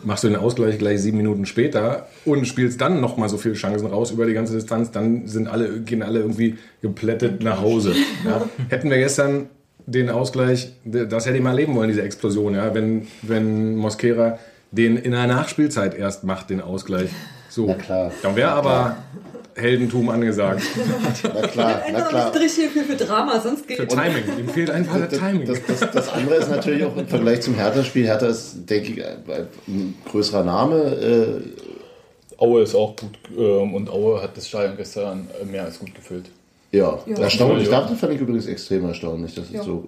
[0.04, 3.86] Machst du den Ausgleich gleich sieben Minuten später und spielst dann nochmal so viele Chancen
[3.86, 7.94] raus über die ganze Distanz, dann sind alle, gehen alle irgendwie geplättet nach Hause.
[8.24, 8.42] Ja.
[8.68, 9.48] Hätten wir gestern
[9.86, 14.38] den Ausgleich, das hätte ich mal erleben wollen, diese Explosion, ja, wenn, wenn Mosquera
[14.70, 17.10] den in der Nachspielzeit erst macht, den Ausgleich.
[17.48, 17.66] So.
[17.66, 18.12] Na klar.
[18.22, 18.96] Dann wäre aber
[19.54, 20.62] Heldentum angesagt.
[21.22, 22.30] Na klar, na Einfach klar.
[22.30, 24.24] nicht richtig viel für Drama, sonst geht Für Timing.
[24.38, 25.46] Ihm fehlt einfach das Timing.
[25.46, 28.06] Das, das, das andere ist natürlich auch im Vergleich zum Hertha-Spiel.
[28.06, 29.22] Hertha ist, denke ich, ein
[29.68, 30.76] ein größerer Name.
[30.76, 35.78] Äh, Aue ist auch gut ähm, und Aue hat das Stadion gestern äh, mehr als
[35.78, 36.30] gut gefüllt.
[36.72, 37.16] Ja, Ja.
[37.18, 37.68] erstaunlich.
[37.70, 37.86] Ja.
[37.88, 39.34] Das fand ich übrigens extrem erstaunlich.
[39.34, 39.62] Das ist Ja.
[39.62, 39.84] so.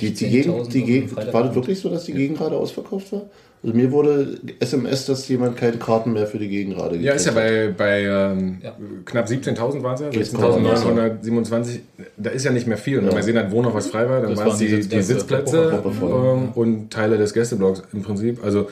[0.00, 3.12] Die, die Gegend, 16.000 die Gegend, war das wirklich so, dass die Gegend gerade ausverkauft
[3.12, 3.22] war?
[3.62, 7.24] Also mir wurde SMS, dass jemand keine Karten mehr für die Gegend gerade Ja, ist
[7.26, 8.76] ja bei, bei ähm, Ja.
[9.06, 11.80] knapp 17.000 waren es ja, Geht's 16.927.
[12.16, 12.98] Da ist ja nicht mehr viel.
[12.98, 14.66] Und wenn wir sehen, hat, wo noch was frei war, dann Das waren es die
[14.68, 15.82] die, die Sitzplätze.
[16.02, 18.44] Ähm, und Teile des Gästeblocks im Prinzip.
[18.44, 18.68] Also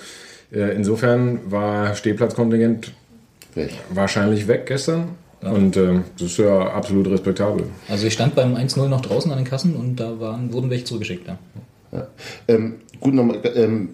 [0.52, 2.92] äh, insofern war Stehplatzkontingent.
[3.54, 3.70] Weg.
[3.90, 5.10] wahrscheinlich weg gestern.
[5.44, 7.66] Und ähm, das ist ja absolut respektabel.
[7.88, 10.84] Also ich stand beim 1-0 noch draußen an den Kassen und da waren, wurden welche
[10.84, 11.26] zurückgeschickt.
[11.26, 11.38] Ja.
[11.92, 12.06] Ja.
[12.48, 13.90] Ähm, gut, nochmal ähm,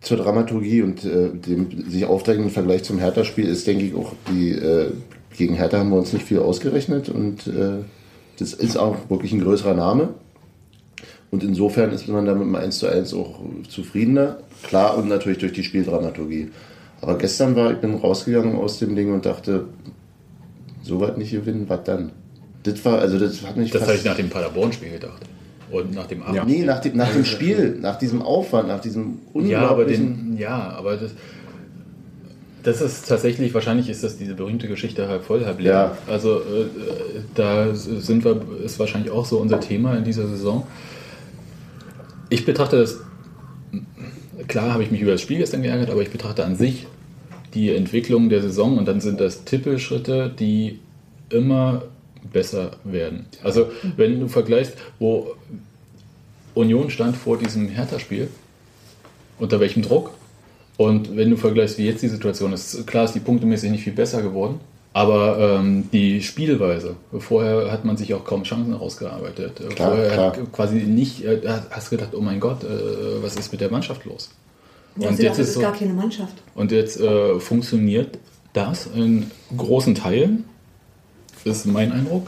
[0.00, 4.50] zur Dramaturgie und äh, dem sich aufdeckenden Vergleich zum Hertha-Spiel ist, denke ich, auch die,
[4.50, 4.92] äh,
[5.36, 7.84] gegen Hertha haben wir uns nicht viel ausgerechnet und äh,
[8.38, 10.14] das ist auch wirklich ein größerer Name.
[11.30, 14.38] Und insofern ist man da mit dem 1 zu 1 auch zufriedener.
[14.64, 16.50] Klar und natürlich durch die Spieldramaturgie.
[17.00, 19.66] Aber gestern war, ich bin rausgegangen aus dem Ding und dachte,
[20.82, 22.12] so weit nicht gewinnen, was dann?
[22.62, 25.22] Das war, also das hat mich Das habe ich nach dem Paderborn-Spiel gedacht.
[25.70, 26.46] Und nach dem Abend.
[26.46, 30.32] Nee, nach dem, nach dem Spiel, nach diesem Aufwand, nach diesem Ja, aber unglaublichen.
[30.32, 31.12] den, ja, aber das,
[32.62, 35.72] das ist tatsächlich, wahrscheinlich ist das diese berühmte Geschichte halb voll, halb leer.
[35.72, 36.12] Ja.
[36.12, 36.66] Also äh,
[37.34, 40.66] da sind wir, ist wahrscheinlich auch so unser Thema in dieser Saison.
[42.28, 43.00] Ich betrachte das,
[44.48, 46.86] klar habe ich mich über das Spiel gestern geärgert, aber ich betrachte an sich
[47.54, 50.78] die Entwicklung der Saison und dann sind das Tippelschritte, die
[51.30, 51.82] immer
[52.32, 53.26] besser werden.
[53.42, 55.34] Also wenn du vergleichst, wo
[56.54, 58.28] Union stand vor diesem Hertha-Spiel,
[59.38, 60.12] unter welchem Druck.
[60.76, 63.92] Und wenn du vergleichst, wie jetzt die Situation ist, klar ist die punktemäßig nicht viel
[63.92, 64.60] besser geworden,
[64.92, 69.60] aber ähm, die Spielweise, vorher hat man sich auch kaum Chancen rausgearbeitet.
[69.76, 70.26] Klar, vorher klar.
[70.36, 74.04] Hat quasi nicht, äh, hast gedacht, oh mein Gott, äh, was ist mit der Mannschaft
[74.04, 74.30] los?
[74.96, 76.34] Und sie jetzt ist so, ist gar keine Mannschaft.
[76.54, 78.18] und jetzt äh, funktioniert
[78.52, 80.44] das in großen Teilen.
[81.44, 82.26] Ist mein Eindruck.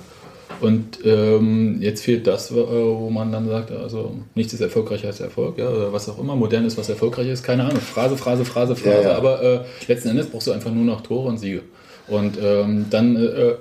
[0.60, 5.18] Und ähm, jetzt fehlt das, äh, wo man dann sagt, also nichts ist erfolgreicher als
[5.18, 8.44] Erfolg, ja, oder was auch immer, modern ist, was erfolgreich ist, keine Ahnung, Phrase, Phrase,
[8.44, 9.16] Phrase, Phrase, Ja, ja.
[9.16, 11.62] aber äh, letzten Endes brauchst du einfach nur noch Tore und Siege.
[12.06, 13.54] Und ähm, dann äh,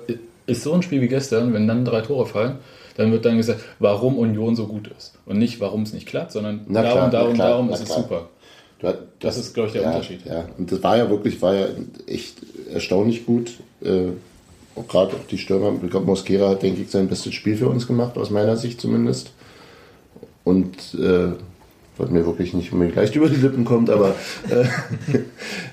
[0.46, 2.58] ist so ein Spiel wie gestern, wenn dann drei Tore fallen,
[2.96, 5.14] dann wird dann gesagt, warum Union so gut ist.
[5.26, 7.88] Und nicht, warum es nicht klappt, sondern Na darum, klar, darum, klar, darum ist es
[7.92, 8.28] super.
[8.82, 10.20] Hat- Das ist, glaube ich, der ja, Unterschied.
[10.24, 11.66] Ja, und das war ja wirklich, war ja
[12.06, 12.36] echt
[12.72, 13.52] erstaunlich gut.
[13.82, 14.08] Äh,
[14.74, 15.72] auch gerade auch die Stürmer.
[15.82, 18.80] Ich glaube, Mosquera hat, denke ich, sein bestes Spiel für uns gemacht, aus meiner Sicht
[18.80, 19.32] zumindest.
[20.44, 21.32] Und äh,
[21.98, 24.14] was mir wirklich nicht unbedingt leicht über die Lippen kommt, aber
[24.50, 24.64] äh,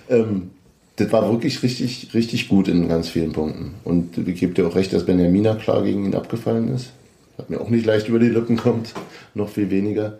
[0.13, 0.51] ähm,
[0.97, 3.75] das war wirklich richtig, richtig gut in ganz vielen Punkten.
[3.85, 6.91] Und ich gebe dir auch recht, dass Benjamina klar gegen ihn abgefallen ist.
[7.37, 8.93] Was mir auch nicht leicht über die Lippen kommt,
[9.33, 10.19] noch viel weniger.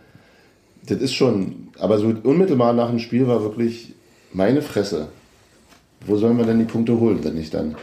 [0.90, 3.94] Das ist schon, aber so unmittelbar nach dem Spiel war wirklich
[4.34, 5.08] meine Fresse.
[6.06, 7.76] Wo sollen wir denn die Punkte holen, wenn nicht dann?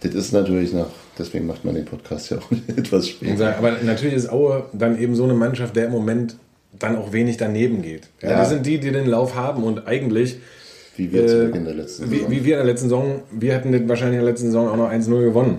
[0.00, 3.56] Das ist natürlich nach, deswegen macht man den Podcast ja auch etwas später.
[3.56, 6.36] Aber natürlich ist Aue dann eben so eine Mannschaft, der im Moment
[6.78, 8.08] dann auch wenig daneben geht.
[8.20, 8.38] Ja, Ja.
[8.38, 10.38] Das sind die, die den Lauf haben und eigentlich,
[10.96, 12.30] Wie wir zu äh, Beginn der letzten wie, Saison.
[12.30, 14.76] wie wir in der letzten Saison, wir hätten den wahrscheinlich in der letzten Saison auch
[14.76, 15.58] noch 1-0 gewonnen.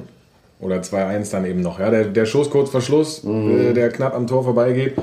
[0.60, 1.80] Oder 2-1 dann eben noch.
[1.80, 4.94] Ja, der, der Schuss kurz vor Schluss, äh, der knapp am Tor vorbeigeht,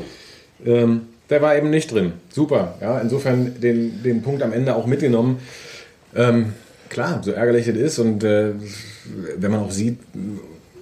[0.64, 2.12] ähm, der war eben nicht drin.
[2.30, 2.74] Super.
[2.80, 5.38] Ja, insofern den, den Punkt am Ende auch mitgenommen.
[6.14, 6.52] Ähm,
[6.88, 8.52] klar, so ärgerlich es ist und äh,
[9.36, 9.98] wenn man auch sieht,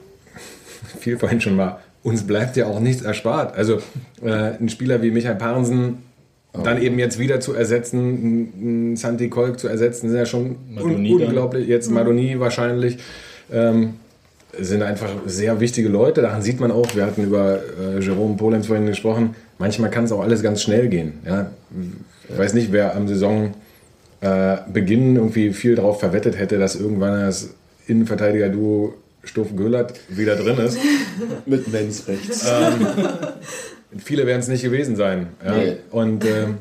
[1.01, 3.55] viel vorhin schon war, uns bleibt ja auch nichts erspart.
[3.57, 3.79] Also
[4.23, 5.99] äh, ein Spieler wie Michael Parensen
[6.53, 11.07] dann eben jetzt wieder zu ersetzen, einen Santi Kolk zu ersetzen, sind ja schon un
[11.07, 11.69] unglaublich.
[11.69, 12.99] Jetzt Madoni wahrscheinlich.
[13.53, 13.95] Ähm,
[14.59, 16.23] sind einfach sehr wichtige Leute.
[16.23, 20.13] Daran sieht man auch, wir hatten über äh, Jerome Polenz vorhin gesprochen, manchmal kann es
[20.13, 21.15] auch alles ganz schnell gehen.
[21.25, 21.51] Ja?
[22.29, 23.57] Ich weiß nicht, wer am Saisonbeginn
[24.23, 27.51] äh, irgendwie viel darauf verwettet hätte, dass irgendwann das
[27.87, 30.79] Innenverteidiger-Duo Stoff Göllert wieder drin ist.
[31.47, 32.51] Mit Menz rechts.
[33.99, 35.29] Viele werden es nicht gewesen sein.
[35.45, 35.57] Ja?
[35.57, 35.77] Nee.
[35.91, 36.59] Und ähm,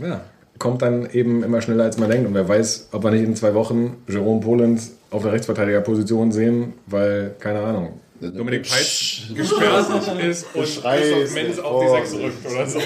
[0.00, 0.20] ja,
[0.58, 2.26] kommt dann eben immer schneller, als man denkt.
[2.26, 6.74] Und wer weiß, ob wir nicht in zwei Wochen Jerome Polenz auf der Rechtsverteidigerposition sehen,
[6.86, 9.86] weil, keine Ahnung, Dominik Peitsch gesperrt
[10.22, 12.24] ist und Christoph ist Menz auf die Sechs Vorsicht.
[12.24, 12.78] rückt oder so.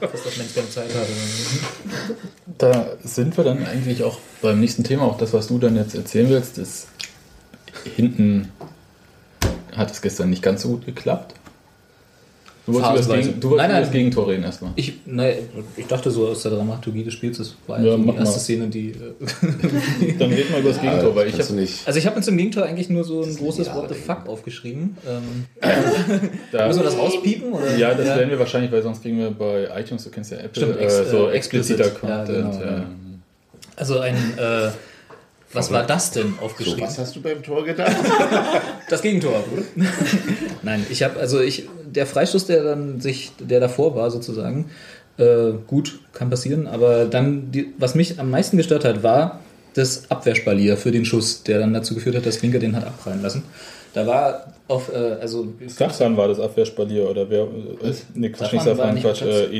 [0.00, 2.16] dass das Mensch keine Zeit hatte.
[2.58, 5.94] Da sind wir dann eigentlich auch beim nächsten Thema, auch das, was du dann jetzt
[5.94, 6.88] erzählen willst, ist
[7.96, 8.52] hinten
[9.76, 11.34] hat es gestern nicht ganz so gut geklappt.
[12.68, 13.28] Du wolltest, über das, Phasenweise.
[13.30, 13.82] Gegen, du wolltest Nein, über nein.
[13.82, 14.72] das Gegentor reden erstmal.
[14.76, 15.34] Ich, ne,
[15.76, 18.34] ich dachte so aus der Dramaturgie des Spiels, das war Ja, ja, mach die erste
[18.36, 18.40] mal.
[18.40, 18.90] Szene, die.
[18.90, 21.86] äh, Dann reden wir über das Gegentor, weil ich habe nicht.
[21.86, 24.96] Also ich habe mir zum Gegentor eigentlich nur so ein großes What the fuck aufgeschrieben.
[25.08, 25.46] Ähm,
[26.52, 27.52] da, müssen wir das rauspiepen?
[27.52, 27.76] Oder?
[27.76, 30.62] Ja, das werden wir wahrscheinlich, weil sonst kriegen wir bei iTunes, du kennst ja Apple,
[30.62, 32.08] Stimmt, äh, ex- so äh, expliziter explicit.
[32.08, 32.52] Ja, Content.
[32.52, 32.76] genau, ja.
[32.78, 32.84] ja.
[33.76, 34.70] Also ein, äh,
[35.52, 36.82] was war das denn So, aufgeschrieben?
[36.82, 37.96] was hast du beim Tor gedacht?
[38.90, 39.44] Das Gegentor.
[40.62, 44.70] Nein, ich habe also ich der Freistoß, der dann sich, der davor war sozusagen,
[45.18, 49.40] äh, gut kann passieren, aber dann die, was mich am meisten gestört hat, war
[49.74, 53.22] das Abwehrspalier für den Schuss, der dann dazu geführt hat, dass Klinker den hat abprallen
[53.22, 53.42] lassen.
[53.94, 57.42] Da war auf äh, also Safran war das Abwehrspalier oder wer?
[57.42, 59.50] Äh, nee, Quatsch, nicht Safran Quatsch, am Platz.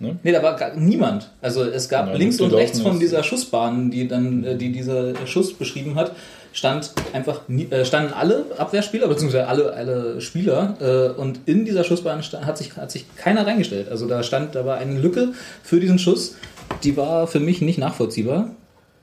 [0.00, 0.16] Idee.
[0.22, 1.30] Nee, da war gar niemand.
[1.42, 5.14] Also es gab Ja, links und rechts von dieser Schussbahn, die dann äh, die dieser
[5.26, 6.12] Schuss beschrieben hat,
[6.52, 12.22] stand einfach äh, standen alle Abwehrspieler beziehungsweise alle alle Spieler äh, und in dieser Schussbahn
[12.22, 13.88] stand, hat sich hat sich keiner reingestellt.
[13.90, 15.32] Also da stand da war eine Lücke
[15.62, 16.36] für diesen Schuss,
[16.84, 18.50] die war für mich nicht nachvollziehbar.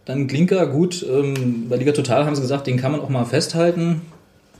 [0.05, 3.25] Dann Klinker, gut, ähm, bei Liga Total haben sie gesagt, den kann man auch mal
[3.25, 4.01] festhalten.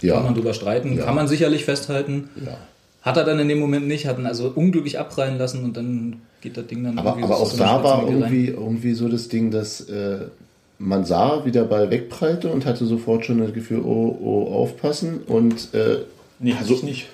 [0.02, 0.16] Ja.
[0.16, 1.06] Kann man drüber streiten, Ja.
[1.06, 2.30] kann man sicherlich festhalten.
[2.44, 2.58] Ja.
[3.06, 6.22] Hat er dann in dem Moment nicht, hat ihn also unglücklich abprallen lassen und dann
[6.42, 8.08] geht das Ding dann Aber, irgendwie aber so auch da war rein.
[8.20, 10.26] irgendwie, irgendwie so das Ding, dass äh,
[10.80, 15.22] man sah, wie der Ball wegprallte und hatte sofort schon das Gefühl, oh, oh, aufpassen.
[15.28, 16.00] Und, äh,
[16.40, 17.08] Nee, hatte So- ich nicht.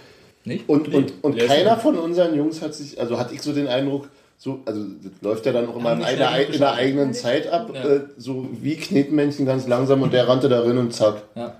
[0.45, 0.67] Nicht?
[0.67, 3.67] und, und, und ist keiner von unseren Jungs hat sich, also hatte ich so den
[3.67, 4.07] Eindruck,
[4.39, 6.79] so, also das läuft ja dann auch immer in einer, in der geschafft.
[6.79, 7.83] eigenen Zeit ab, Ja.
[7.87, 11.21] äh, so wie Knetmännchen ganz langsam und der rannte darin und zack.
[11.35, 11.53] Ja.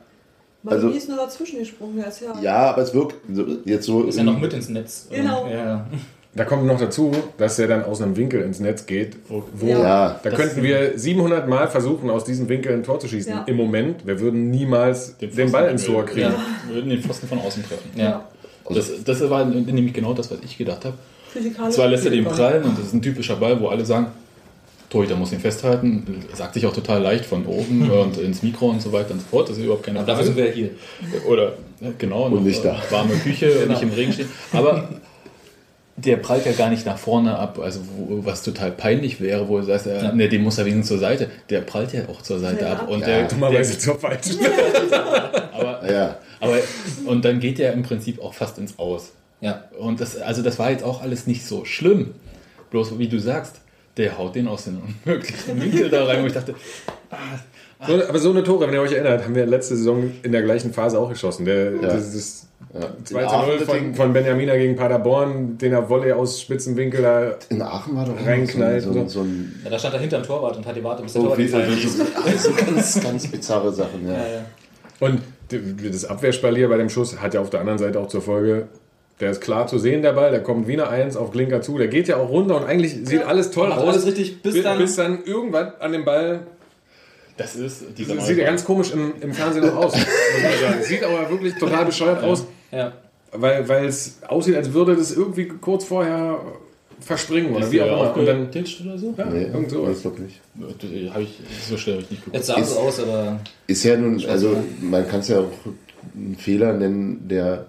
[0.65, 2.39] Also- Also, ist nur dazwischen gesprungen, ist ja.
[2.41, 4.03] Ja, aber es wirkt so, jetzt so.
[4.03, 5.07] Ist ja noch mit ins Netz.
[5.09, 5.47] Genau.
[5.49, 5.87] Ja.
[6.33, 9.79] Da kommt noch dazu, dass er dann aus einem Winkel ins Netz geht, wo, Ja.
[9.79, 13.31] Ja, da könnten wir 700 Mal versuchen, aus diesem Winkel ein Tor zu schießen.
[13.33, 13.43] Ja.
[13.47, 16.31] Im Moment, wir würden niemals den, Pfosten Ball ins Tor kriegen.
[16.67, 17.89] Wir würden den Pfosten von außen treffen.
[17.95, 18.23] ja.
[18.69, 20.95] Das, das war nämlich genau das, was ich gedacht habe.
[21.33, 21.75] Physikalisch.
[21.75, 24.07] Zwar lässt er den prallen und das ist ein typischer Ball, wo alle sagen,
[24.91, 26.23] Torhüter muss ihn festhalten.
[26.35, 29.25] Sagt sich auch total leicht von oben und ins Mikro und so weiter und so
[29.27, 29.49] fort.
[29.49, 30.55] Das ist überhaupt keine Aber dafür sind Frage.
[30.55, 30.69] wir ja
[31.09, 31.21] hier.
[31.27, 31.53] Oder
[31.97, 32.81] genau, noch, nicht äh, da.
[32.91, 34.29] warme Küche und nicht im Regen stehen.
[34.51, 34.89] Aber
[35.95, 39.59] der prallt ja gar nicht nach vorne ab, also wo, was total peinlich wäre, wo
[39.59, 40.11] du sagst, äh, Ja.
[40.13, 41.29] ne, den muss er wenigstens zur Seite.
[41.49, 42.73] Der prallt ja auch zur Seite Ja.
[42.73, 42.89] ab.
[42.89, 43.07] Und Ja.
[43.07, 44.39] der, Dummerweise zur falschen.
[45.53, 46.57] aber, Ja, aber,
[47.05, 49.11] und dann geht der im Prinzip auch fast ins Aus.
[49.39, 49.63] Ja.
[49.79, 52.11] Und das, also das war jetzt auch alles nicht so schlimm.
[52.71, 53.60] Bloß wie du sagst,
[53.97, 56.55] der haut den aus den unmöglichen Winkel da rein, wo ich dachte,
[57.87, 60.43] So, aber so eine Tore, wenn ihr euch erinnert, haben wir letzte Saison in der
[60.43, 61.45] gleichen Phase auch geschossen.
[61.45, 61.81] Der, Ja.
[61.81, 62.81] Das ist ja.
[62.81, 67.01] 2 In zu 0 Aachen, von, von Benjamina gegen Paderborn, den er Volley aus Spitzenwinkel
[67.01, 67.35] da.
[67.49, 70.55] in Aachen war doch Reinknallt so, so, so ein Ja, da stand er hinterm Torwart
[70.55, 74.07] und hat die Warte bis der so Torwart gefallen also, also ganz, ganz bizarre Sachen,
[74.07, 74.13] ja.
[74.13, 74.45] Ja, ja.
[74.99, 75.21] Und
[75.83, 78.69] das Abwehrspalier bei dem Schuss hat ja auf der anderen Seite auch zur Folge,
[79.19, 81.77] der ist klar zu sehen, der Ball, der kommt wie eine Eins auf Klinker zu,
[81.77, 83.87] der geht ja auch runter und eigentlich sieht alles toll aus.
[83.87, 86.41] alles richtig, bis Bi- dann- bis dann irgendwann an dem Ball
[87.37, 89.93] das ist dieser Das sieht ja ganz komisch im, im Fernsehen noch aus.
[90.83, 92.91] Sieht aber wirklich total bescheuert aus, Ja.
[93.31, 96.39] weil, weil es aussieht, als würde das irgendwie kurz vorher
[96.99, 98.15] verspringen oder Ist wie auch immer.
[98.17, 99.15] Und dann, aufgetitscht oder so?
[99.17, 99.95] ja, Nee, irgend sowas.
[99.97, 100.39] ich glaube nicht.
[101.13, 102.35] Hab ich, so schnell habe ich nicht geguckt.
[102.35, 105.49] Jetzt sah es aus, aber Ist ja nun, also man kann es ja auch
[106.15, 107.65] einen Fehler nennen, der,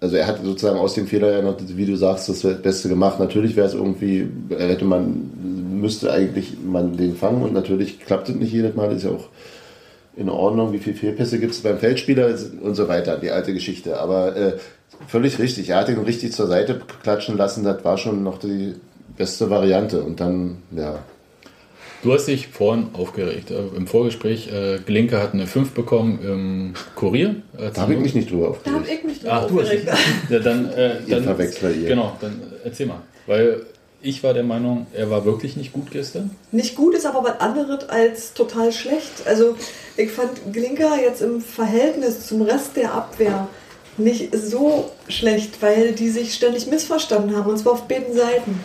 [0.00, 3.18] also er hat sozusagen aus dem Fehler ja noch, wie du sagst, das Beste gemacht.
[3.18, 5.30] Natürlich wäre es irgendwie, hätte man,
[5.80, 9.28] müsste eigentlich man den fangen und natürlich klappt es nicht jedes Mal, ist ja auch
[10.16, 14.00] in Ordnung, wie viele Fehlpässe gibt es beim Feldspieler und so weiter, die alte Geschichte.
[14.00, 14.52] Aber äh,
[15.08, 18.74] völlig richtig, er hat ihn richtig zur Seite klatschen lassen, das war schon noch die
[19.16, 20.98] beste Variante und dann, ja,
[22.06, 23.50] Du hast dich vorhin aufgeregt.
[23.50, 27.42] Äh, Im Vorgespräch, äh, Glinke hat eine 5 bekommen im Kurier.
[27.58, 29.00] Äh, da habe ich mich nicht drüber Da habe aufgeregt.
[29.00, 29.88] ich mich drüber Ach, du hast aufgeregt.
[30.30, 31.88] ja, dann, äh, Ihr dann Verwechsler, ihr.
[31.88, 33.02] Genau, dann äh, erzähl mal.
[33.26, 33.66] Weil
[34.02, 36.30] ich war der Meinung, er war wirklich nicht gut gestern.
[36.52, 39.26] Nicht gut ist aber was anderes als total schlecht.
[39.26, 39.56] Also
[39.96, 43.48] ich fand Glinker jetzt im Verhältnis zum Rest der Abwehr
[43.96, 48.60] nicht so schlecht, weil die sich ständig missverstanden haben und zwar auf beiden Seiten.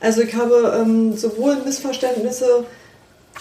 [0.00, 2.64] Also ich habe ähm, sowohl Missverständnisse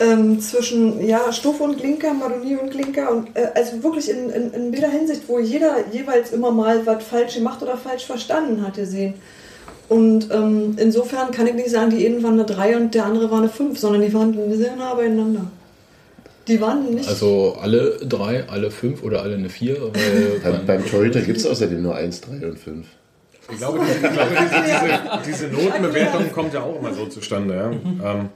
[0.03, 4.51] ähm, zwischen ja, Stuff und Glinker, Madoni und Glinker und äh, also wirklich in, in,
[4.53, 8.75] in jeder Hinsicht, wo jeder jeweils immer mal was falsch gemacht oder falsch verstanden hat,
[8.75, 9.13] gesehen.
[9.89, 13.29] Und ähm, insofern kann ich nicht sagen, die eine war eine 3 und der andere
[13.31, 15.45] war eine 5, sondern die waren sehr nah beieinander.
[16.47, 17.07] Die waren nicht.
[17.07, 19.77] Also alle drei, alle fünf oder alle eine vier.
[19.81, 22.85] Weil Beim, man- beim Torhüter gibt es außerdem nur 1, 3 und 5.
[23.51, 24.63] Ich glaube, ich glaube diese,
[25.27, 27.53] diese, diese Notenbewertung kommt ja auch immer so zustande.
[27.55, 27.71] Ja?
[28.11, 28.29] Ähm,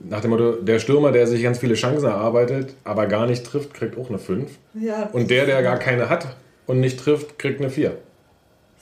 [0.00, 3.74] nach dem Motto, der Stürmer, der sich ganz viele Chancen erarbeitet, aber gar nicht trifft,
[3.74, 4.50] kriegt auch eine 5.
[4.74, 6.26] ja, Und der, der gar keine hat
[6.66, 7.92] und nicht trifft, kriegt eine 4.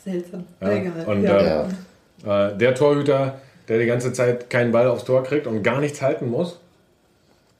[0.05, 0.45] seltsam.
[0.61, 0.93] Ja, Egal.
[1.07, 1.67] und, ja.
[2.25, 2.49] Ja.
[2.51, 6.01] Äh, der Torhüter, der die ganze Zeit keinen Ball aufs Tor kriegt und gar nichts
[6.03, 6.61] halten muss,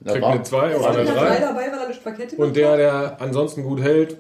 [0.01, 1.41] Da kriegt war- eine 2 Es oder eine ja drei 3.
[1.41, 4.17] dabei, weil er eine Spaghetti Und der, der ansonsten gut hält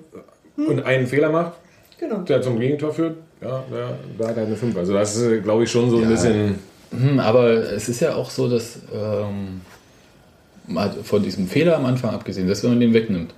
[0.56, 1.52] und einen Fehler macht,
[2.00, 2.18] Genau.
[2.18, 4.76] der zum Gegentor führt, ja, der, der hat halt eine 5.
[4.76, 6.58] Also das ist, äh, glaube ich, schon so ein bisschen...
[6.90, 9.60] Hm, aber es ist ja auch so, dass ähm,
[10.66, 13.32] mal von diesem Fehler am Anfang abgesehen, dass wenn man den wegnimmt,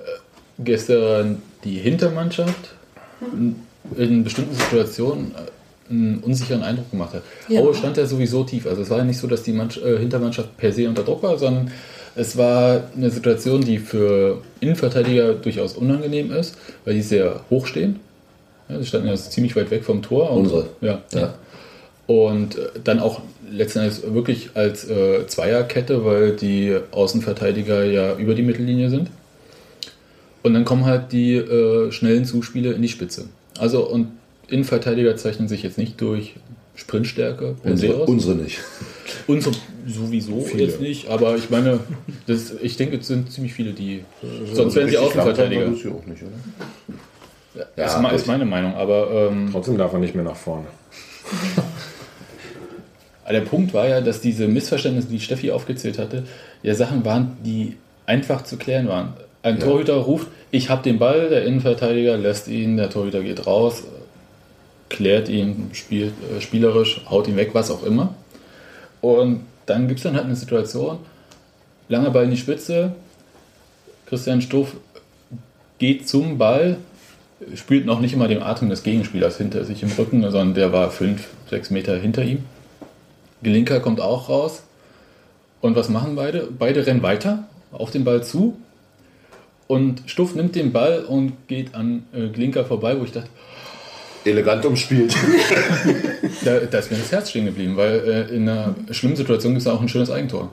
[0.00, 0.02] äh,
[0.58, 2.74] gestern die Hintermannschaft
[3.96, 7.22] in bestimmten Situationen äh, einen unsicheren Eindruck gemacht hat.
[7.48, 7.60] Ja.
[7.60, 8.66] Aue stand ja sowieso tief.
[8.66, 11.22] Also es war ja nicht so, dass die Mannschaft, äh, Hintermannschaft per se unter Druck
[11.22, 11.70] war, sondern
[12.14, 18.00] es war eine Situation, die für Innenverteidiger durchaus unangenehm ist, weil die sehr hoch stehen.
[18.68, 20.30] Ja, sie standen ja ziemlich weit weg vom Tor.
[20.30, 20.66] Und, Unsere.
[20.80, 21.00] Ja.
[21.12, 21.34] Ja.
[22.12, 28.34] Und äh, dann auch letzten Endes wirklich als äh, Zweierkette, weil die Außenverteidiger ja über
[28.34, 29.08] die Mittellinie sind.
[30.42, 33.26] Und dann kommen halt die äh, schnellen Zuspiele in die Spitze.
[33.58, 34.08] Also und
[34.48, 36.34] Innenverteidiger zeichnen sich jetzt nicht durch
[36.74, 38.08] Sprintstärke Unsere, aus.
[38.08, 38.58] unsere nicht.
[39.26, 39.54] Unsere
[39.86, 41.80] sowieso jetzt nicht, aber ich meine,
[42.26, 44.04] das, ich denke, es sind ziemlich viele, die.
[44.52, 45.66] Sonst wären sie Außenverteidiger.
[45.66, 46.32] Das ja auch nicht, oder?
[47.54, 48.26] Ja, ist, Ja, ist gut.
[48.26, 50.66] meine Meinung, aber ähm, Trotzdem darf er nicht mehr nach vorne.
[53.32, 56.24] Aber der Punkt war ja, dass diese Missverständnisse, die Steffi aufgezählt hatte,
[56.62, 59.14] ja Sachen waren, die einfach zu klären waren.
[59.42, 59.64] Ein Ja.
[59.64, 63.84] Torhüter ruft, ich habe den Ball, der Innenverteidiger lässt ihn, der Torhüter geht raus,
[64.90, 68.14] klärt ihn, spielt äh, spielerisch, haut ihn weg, was auch immer.
[69.00, 70.98] Und dann gibt es dann halt eine Situation,
[71.88, 72.92] langer Ball in die Spitze,
[74.04, 74.76] Christian Stuff
[75.78, 76.76] geht zum Ball,
[77.54, 80.90] spielt noch nicht immer den Atem des Gegenspielers hinter sich im Rücken, sondern der war
[80.90, 82.44] fünf, sechs Meter hinter ihm.
[83.42, 84.62] Gelinker kommt auch raus.
[85.60, 86.48] Und was machen beide?
[86.58, 88.56] Beide rennen weiter auf den Ball zu.
[89.68, 93.28] Und Stuff nimmt den Ball und geht an äh, Glinker vorbei, wo ich dachte,
[94.24, 95.14] Elegant umspielt.
[96.44, 99.66] da, da ist mir das Herz stehen geblieben, weil äh, in einer schlimmen Situation gibt
[99.66, 100.50] es auch ein schönes Eigentor.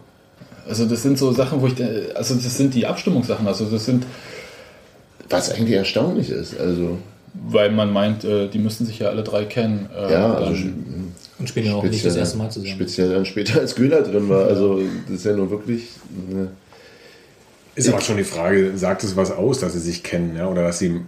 [0.67, 1.73] Also das sind so Sachen, wo ich,
[2.15, 4.05] also das sind die Abstimmungssachen, also das sind,
[5.29, 6.59] Was eigentlich erstaunlich ist.
[6.59, 6.97] Also,
[7.33, 9.89] weil man meint, äh, die müssten sich ja alle drei kennen.
[9.95, 10.67] Äh, Ja, also
[11.39, 12.73] Und spielen ja auch nicht das erste Mal zusammen.
[12.75, 14.45] Speziell dann später, als Göhler drin war.
[14.47, 15.87] Also das ist ja nun wirklich.
[16.29, 16.49] Ne,
[17.75, 20.47] Ist aber schon die Frage, sagt es was aus, dass sie sich kennen, ja?
[20.49, 20.99] Oder dass sie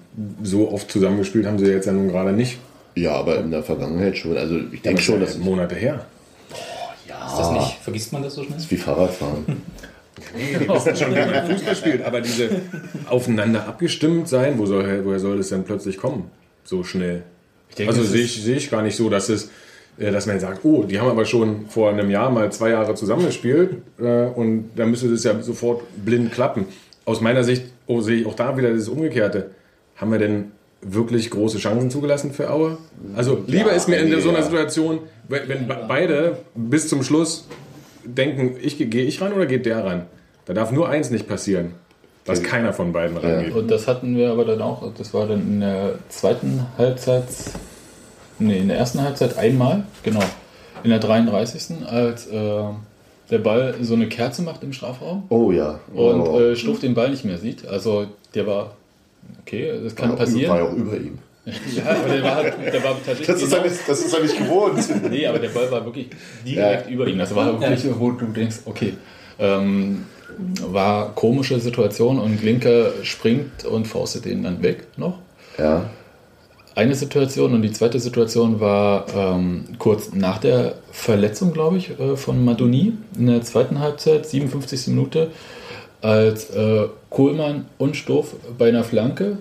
[0.41, 2.59] so oft zusammengespielt haben, sie jetzt ja nun gerade nicht.
[2.95, 4.37] ja, aber in der Vergangenheit schon.
[4.37, 6.05] Also ich Das denke ist schon, ja dass Monate her.
[7.27, 7.77] Ist das nicht?
[7.83, 8.57] Vergisst man das so schnell?
[8.69, 9.45] wie Fahrradfahren.
[10.37, 12.49] Nee, die wissen schon, wie man Fußball spielt, aber diese
[13.07, 16.29] aufeinander abgestimmt sein, wo soll, woher soll das denn plötzlich kommen?
[16.63, 17.23] So schnell.
[17.77, 19.49] denke, also sehe ist- ich, sehe ich gar nicht so, dass es
[19.97, 23.77] dass man sagt, oh, die haben aber schon vor einem Jahr mal zwei Jahre zusammengespielt
[23.99, 26.65] äh, und dann müsste das ja sofort blind klappen.
[27.05, 29.51] Aus meiner Sicht oh, sehe ich auch da wieder das Umgekehrte.
[29.95, 32.77] Haben wir denn wirklich große Chancen zugelassen für Aue?
[33.15, 34.45] Also lieber ist mir in nee, so einer ja.
[34.45, 37.47] Situation, wenn, wenn be- beide bis zum Schluss
[38.03, 40.05] denken, ich, gehe ich ran oder geht der ran?
[40.45, 41.73] Da darf nur eins nicht passieren,
[42.25, 43.53] dass keiner von beiden rangeht.
[43.53, 47.25] Und das hatten wir aber dann auch, das war dann in der zweiten Halbzeit,
[48.41, 50.23] nee, in der ersten Halbzeit einmal, genau,
[50.83, 51.85] in der 33.
[51.87, 52.63] als äh,
[53.29, 55.79] der Ball so eine Kerze macht im Strafraum Oh ja.
[55.93, 56.39] und oh.
[56.39, 57.65] äh, Stuff den Ball nicht mehr sieht.
[57.67, 58.73] Also der war,
[59.41, 60.51] okay, das kann war, passieren.
[60.51, 61.17] war ja auch über ihm.
[61.75, 63.27] Ja, aber der war, halt- der war tatsächlich.
[63.27, 64.79] Das ist, genau- ja nicht, das ist ja nicht gewohnt.
[65.09, 66.07] Nee, aber der Ball war wirklich
[66.45, 66.91] direkt Ja.
[66.93, 67.17] über ihm.
[67.17, 68.93] Das war wirklich, wo du denkst, okay,
[69.39, 70.05] ähm,
[70.67, 75.17] war komische Situation und Glinker springt und faustet den dann weg noch.
[75.57, 75.89] Ja.
[76.81, 82.15] Eine Situation und die zweite Situation war ähm, kurz nach der Verletzung, glaube ich, äh,
[82.17, 84.87] von Madoni in der zweiten Halbzeit, 57.
[84.87, 85.27] Minute,
[86.01, 89.37] als äh, Kohlmann und Stoff bei einer Flanke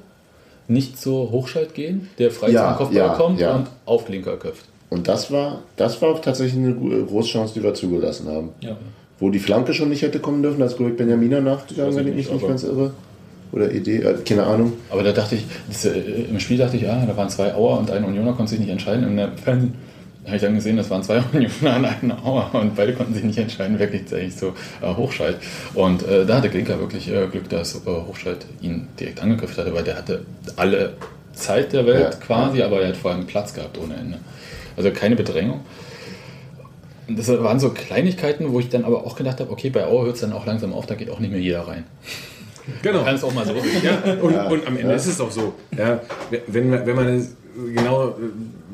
[0.69, 3.57] nicht zur Hochschalt gehen, der frei Ja, zum Kopfball ja, kommt ja.
[3.57, 4.67] und auf Glinker köpft.
[4.91, 8.51] Und das war, das war tatsächlich eine gu- große Chance, die wir zugelassen haben.
[8.61, 8.77] Ja.
[9.19, 12.15] Wo die Flanke schon nicht hätte kommen dürfen, da ist ich Benjamina nachgegangen, wenn ich
[12.17, 12.91] mich nicht, nicht ganz irre.
[13.53, 14.75] Oder Idee, äh, keine Ahnung.
[14.91, 17.79] Aber da dachte ich, das, äh, im Spiel dachte ich, ah, da waren zwei Auer
[17.79, 19.05] und ein Unioner konnte sich nicht entscheiden.
[19.07, 19.75] In der Fernsehen
[20.25, 23.25] habe ich dann gesehen, das waren zwei Unioner und ein Auer und beide konnten sich
[23.25, 25.37] nicht entscheiden, wer kriegt eigentlich so äh, Hochschalt.
[25.75, 29.75] Und äh, da hatte Glinker wirklich äh, Glück, dass äh, Hochschalt ihn direkt angegriffen hatte,
[29.75, 30.23] weil der hatte
[30.57, 30.93] alle
[31.33, 32.11] Zeit der Welt Ja.
[32.21, 34.19] quasi, aber er hat vor allem Platz gehabt ohne Ende.
[34.77, 35.61] Also keine Bedrängung.
[37.09, 40.05] Und Das waren so Kleinigkeiten, wo ich dann aber auch gedacht habe, okay, bei Auer
[40.05, 41.85] hört es dann auch langsam auf, da geht auch nicht mehr jeder rein.
[42.83, 43.05] Genau.
[43.05, 43.53] Kann es auch mal so.
[43.83, 45.53] Ja, und, und am Ende ist es doch so.
[45.77, 46.01] Ja,
[46.47, 47.27] wenn, man- wenn man
[47.75, 48.15] genau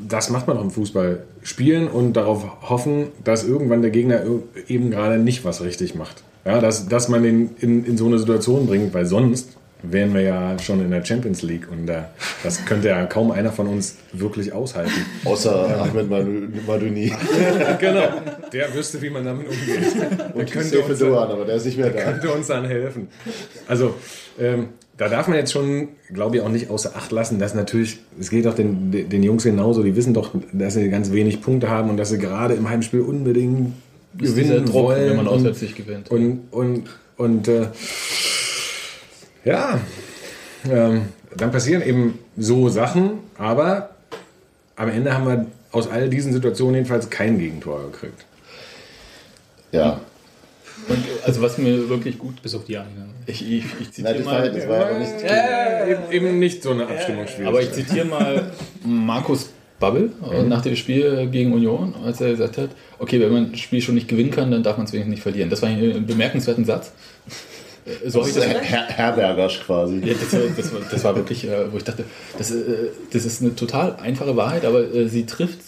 [0.08, 1.20] das macht man doch im Fußball.
[1.42, 4.22] Spielen und darauf hoffen, dass irgendwann der Gegner
[4.68, 6.22] eben gerade nicht was richtig macht.
[6.44, 10.22] Ja, dass, dass man ihn in, in so eine Situation bringt, weil sonst wären wir
[10.22, 12.02] ja schon in der Champions League und äh,
[12.42, 14.90] das könnte ja kaum einer von uns wirklich aushalten.
[15.24, 16.10] Außer Ahmed
[16.66, 17.12] Maduni.
[17.80, 18.08] genau.
[18.52, 19.94] Der wüsste, wie man damit umgeht.
[20.36, 22.00] Der könnte Sefe uns, dann- Doan, aber der ist nicht mehr da.
[22.02, 23.08] könnte uns dann helfen.
[23.68, 23.94] Also,
[24.40, 27.98] ähm, da darf man jetzt schon, glaube ich, auch nicht außer Acht lassen, dass natürlich,
[28.18, 31.68] es geht auch den, den Jungs genauso, die wissen doch, dass sie ganz wenig Punkte
[31.68, 33.74] haben und dass sie gerade im Heimspiel unbedingt
[34.16, 35.10] gewinnen Druck, wollen.
[35.10, 36.10] wenn man und- auswärts nicht gewinnt.
[36.10, 36.84] Und, und,
[37.18, 37.66] und äh,
[39.46, 39.80] ja,
[40.68, 43.90] ähm, dann passieren eben so Sachen, aber
[44.74, 48.26] am Ende haben wir aus all diesen Situationen jedenfalls kein Gegentor gekriegt.
[49.72, 50.00] Ja.
[50.88, 52.86] Und, also was mir wirklich gut, Bis auf die eine.
[53.26, 55.22] ich, ich, ich Nein, zitiere das war, mal, das war aber nicht.
[55.22, 57.46] Äh, eben, eben nicht so eine Abstimmungsschwierigkeit.
[57.46, 58.52] aber ich zitiere mal
[58.84, 63.50] Markus Babbel äh, nach dem Spiel gegen Union, als er gesagt hat, okay, wenn man
[63.50, 65.50] ein Spiel schon nicht gewinnen kann, dann darf man es wenigstens nicht verlieren.
[65.50, 66.92] Das war ein bemerkenswerter Satz.
[67.86, 70.00] Äh, So das Her Her Herbergersch quasi.
[70.04, 72.04] Ja, das, war, das, war, das war wirklich, äh, wo ich dachte,
[72.36, 75.60] das, äh, das ist eine total einfache Wahrheit, aber äh, sie trifft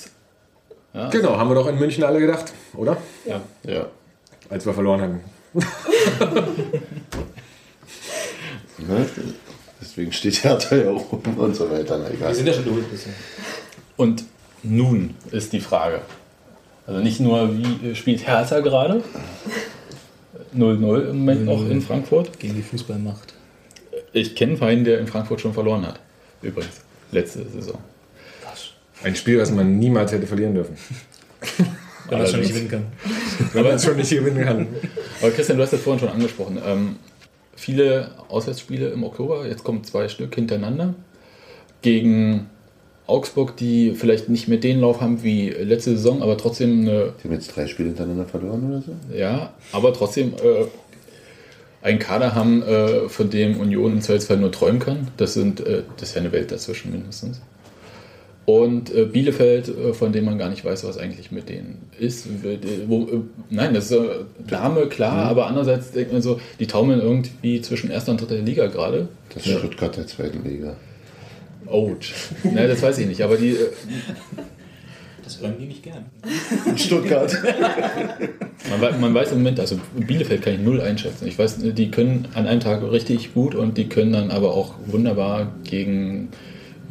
[1.13, 2.97] Genau, haben wir doch in München alle gedacht, oder?
[3.25, 3.41] ja.
[3.65, 3.87] Ja.
[4.51, 5.21] Als wir verloren haben.
[8.79, 9.05] Ne?
[9.81, 11.99] Deswegen steht Hertha ja oben und so weiter.
[11.99, 12.29] Na, egal.
[12.29, 12.87] Wir sind ja schon durch.
[12.87, 13.13] Bisschen.
[13.97, 14.25] Und
[14.63, 16.01] nun ist die Frage.
[16.87, 19.03] Also nicht nur, wie spielt Hertha gerade?
[20.59, 22.39] 0-0 im Moment noch in Frankfurt.
[22.39, 23.35] Gegen die Fußballmacht.
[24.13, 26.01] Ich kenne einen Verein, der in Frankfurt schon verloren hat.
[26.43, 26.81] Übrigens.
[27.11, 27.79] Letzte Saison.
[29.03, 30.77] Ein Spiel, das man niemals hätte verlieren dürfen.
[32.09, 32.87] Wenn man schon nicht gewinnen kann.
[33.53, 34.67] Wenn man es schon nicht gewinnen kann.
[35.21, 36.59] Aber Christian, du hast das vorhin schon angesprochen.
[36.65, 36.97] Ähm,
[37.55, 40.95] viele Auswärtsspiele im Oktober, jetzt kommen zwei Stück hintereinander.
[41.83, 42.49] Gegen
[43.09, 47.29] Augsburg, die vielleicht nicht mehr den Lauf haben wie letzte Saison, aber trotzdem eine Die
[47.29, 48.93] haben jetzt drei Spiele hintereinander verloren oder so?
[49.17, 50.67] Ja, aber trotzdem äh,
[51.81, 55.09] einen Kader haben, äh, von dem Union im Zweifelsfall nur träumen kann.
[55.17, 57.41] Das, sind, äh, das ist ja eine Welt dazwischen mindestens.
[58.45, 62.27] Und äh, Bielefeld, äh, von dem man gar nicht weiß, was eigentlich mit denen ist.
[62.27, 64.07] Äh, Wo, äh, nein, das ist äh,
[64.51, 68.67] Name, klar, aber andererseits denkt man so, die taumeln irgendwie zwischen erster und dritter Liga
[68.67, 69.09] gerade.
[69.35, 70.77] Das ist Stuttgart der zweiten Liga.
[71.71, 71.97] Ouch.
[72.45, 73.71] Ne, das weiß ich nicht, aber die, äh,
[75.23, 76.07] Das hören die nicht gern.
[76.67, 77.37] In Stuttgart.
[78.81, 81.27] man, man weiß im Moment, also Bielefeld kann ich null einschätzen.
[81.27, 84.75] Ich weiß, die können an einem Tag richtig gut und die können dann aber auch
[84.87, 86.31] wunderbar gegen,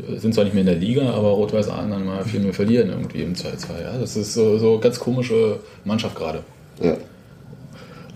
[0.08, 2.90] äh, sind zwar nicht mehr in der Liga, aber Rot-Weiß Ahlen dann mal 4-0 verlieren
[2.90, 3.82] irgendwie im 2-2.
[3.82, 3.98] Ja?
[4.00, 6.44] Das ist so, so ganz komische Mannschaft gerade.
[6.80, 6.96] Ja.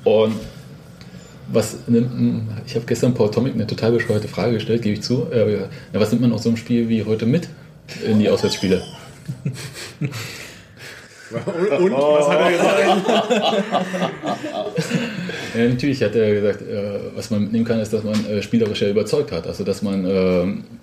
[0.03, 0.35] Und
[1.51, 5.27] was nimmt, ich habe gestern Paul Tomic eine total bescheuerte Frage gestellt, gebe ich zu.
[5.31, 7.49] Äh, na, was nimmt man aus so einem Spiel wie heute mit
[8.05, 8.81] in die Auswärtsspiele?
[11.31, 13.15] Und, was hat er gesagt?
[15.53, 18.81] Ja, natürlich hat er gesagt, äh, was man mitnehmen kann, ist, dass man äh, spielerisch
[18.81, 19.47] ja überzeugt hat.
[19.47, 20.03] Also, dass man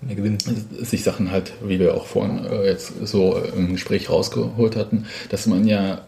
[0.09, 0.39] Gewinn.
[0.81, 5.47] sich Sachen halt, wie wir auch vorhin äh, jetzt so im Gespräch rausgeholt hatten, dass
[5.47, 6.03] man ja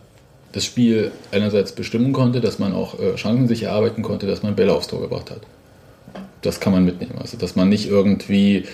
[0.52, 4.56] das Spiel einerseits bestimmen konnte, dass man auch äh, Chancen sich erarbeiten konnte, dass man
[4.56, 5.40] Bälle aufs Tor gebracht hat.
[6.42, 7.18] Das kann man mitnehmen.
[7.20, 8.64] Also, dass man nicht irgendwie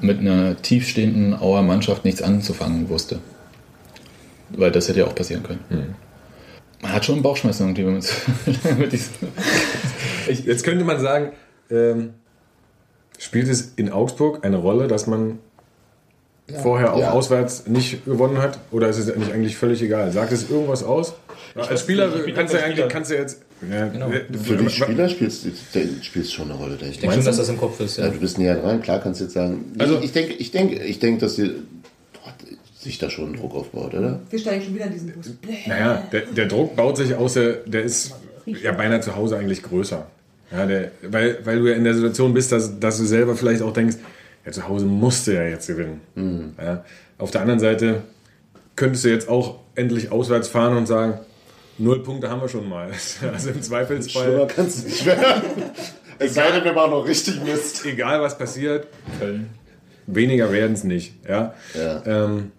[0.00, 3.18] mit einer tiefstehenden Auer Mannschaft nichts anzufangen wusste.
[4.50, 5.94] Weil das hätte ja auch passieren können.
[6.82, 9.28] Man hat schon Bauchschmerzen irgendwie, wenn man mit diesem
[10.44, 11.32] jetzt könnte man sagen,
[11.70, 12.14] ähm,
[13.18, 15.38] spielt es in Augsburg eine Rolle, dass man
[16.62, 17.10] vorher auch Ja.
[17.12, 18.58] auswärts nicht gewonnen hat?
[18.70, 20.10] Oder ist es nicht eigentlich völlig egal?
[20.12, 21.14] Sagt es irgendwas aus?
[21.54, 22.34] Als Spieler nicht.
[22.34, 23.40] kannst du ja eigentlich kannst du jetzt.
[23.70, 24.08] Ja, Genau.
[24.42, 25.50] Für die wa- Spieler spielst du
[26.02, 26.90] spielst schon eine Rolle, denke ich.
[26.92, 27.98] Ich denke schon, dass das im Kopf ist.
[27.98, 28.10] Ja, Ja.
[28.10, 29.72] du bist näher dran, klar kannst du jetzt sagen.
[29.78, 31.48] Also- ich, ich denke, ich denke, ich denke, dass sie
[32.12, 32.32] boah,
[32.78, 34.20] sich da schon Druck aufbaut, oder?
[34.30, 35.26] Wir steigen schon wieder in diesen Bus.
[35.66, 38.12] Naja, der, der Druck baut sich aus, der, der ist
[38.46, 40.06] ja beinahe zu Hause eigentlich größer.
[40.52, 43.62] Ja, der, weil, weil du ja in der Situation bist, dass, dass du selber vielleicht
[43.62, 43.96] auch denkst,
[44.44, 46.00] ja, zu Hause musst du ja jetzt gewinnen.
[46.58, 46.84] Ja,
[47.18, 48.02] auf der anderen Seite
[48.76, 51.20] könntest du jetzt auch endlich auswärts fahren und sagen,
[51.78, 52.90] null Punkte haben wir schon mal.
[53.32, 55.42] Also im Schlimmer Zweifelsfall, kann es nicht werden.
[56.18, 57.84] Es sei denn, wir machen noch richtig Mist.
[57.86, 58.86] egal was passiert,
[59.18, 59.48] Köln.
[60.06, 61.14] weniger werden es nicht.
[61.26, 61.54] Ja?
[61.74, 62.02] Ja.
[62.04, 62.52] Ähm,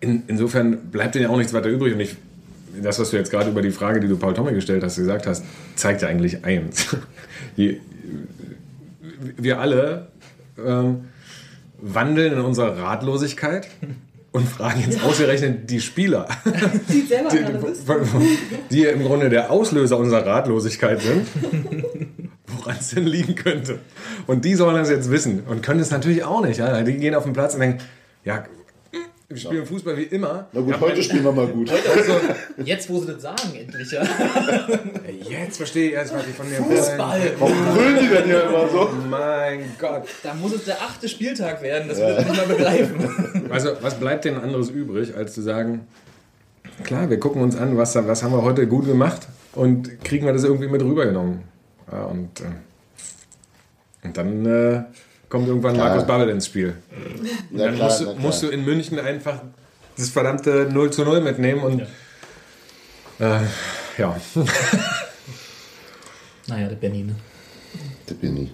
[0.00, 1.94] in, insofern bleibt denen ja auch nichts weiter übrig.
[1.94, 2.16] Und ich,
[2.82, 5.26] das, was du jetzt gerade über die Frage, die du Paul Tomme gestellt hast, gesagt
[5.26, 5.44] hast,
[5.76, 6.96] zeigt ja eigentlich eins.
[9.36, 10.08] Wir alle
[10.58, 11.04] ähm,
[11.78, 13.68] wandeln in unserer Ratlosigkeit
[14.32, 16.26] und fragen jetzt ausgerechnet die Spieler,
[16.88, 18.38] Sieht selber die,
[18.70, 21.26] die ja im Grunde der Auslöser unserer Ratlosigkeit sind,
[22.46, 23.78] woran es denn liegen könnte.
[24.26, 26.58] Und die sollen das jetzt wissen und können es natürlich auch nicht.
[26.58, 26.82] Ja?
[26.82, 27.82] Die gehen auf den Platz und denken,
[28.24, 28.44] ja,
[29.34, 30.46] wir spielen Fußball wie immer.
[30.52, 31.70] Na gut, Ja, heute spielen wir mal gut.
[31.70, 32.12] Also,
[32.64, 33.90] jetzt, wo sie das sagen, endlich.
[33.90, 34.02] Ja.
[35.28, 37.32] Jetzt verstehe ich erst, was ich von dir Fußball.
[37.38, 38.90] Warum brüllen die denn hier immer so?
[39.08, 40.04] Mein Gott.
[40.22, 43.50] Da muss es der achte Spieltag werden, das wird nicht mal begreifen.
[43.50, 45.86] Also, was bleibt denn anderes übrig, als zu sagen,
[46.84, 50.32] klar, wir gucken uns an, was, was haben wir heute gut gemacht und kriegen wir
[50.32, 51.42] das irgendwie mit rübergenommen.
[51.90, 52.44] Ja, und, äh,
[54.04, 54.82] und dann äh,
[55.32, 55.88] kommt irgendwann Klar.
[55.88, 56.74] Markus Babbel ins Spiel.
[57.50, 59.40] Na Dann klar, musst, du, musst du in München einfach
[59.96, 61.80] das verdammte 0 zu 0 mitnehmen und
[63.18, 63.40] äh,
[63.96, 64.14] ja.
[66.48, 67.14] Naja, der Benny, ne?
[68.10, 68.50] Der ich.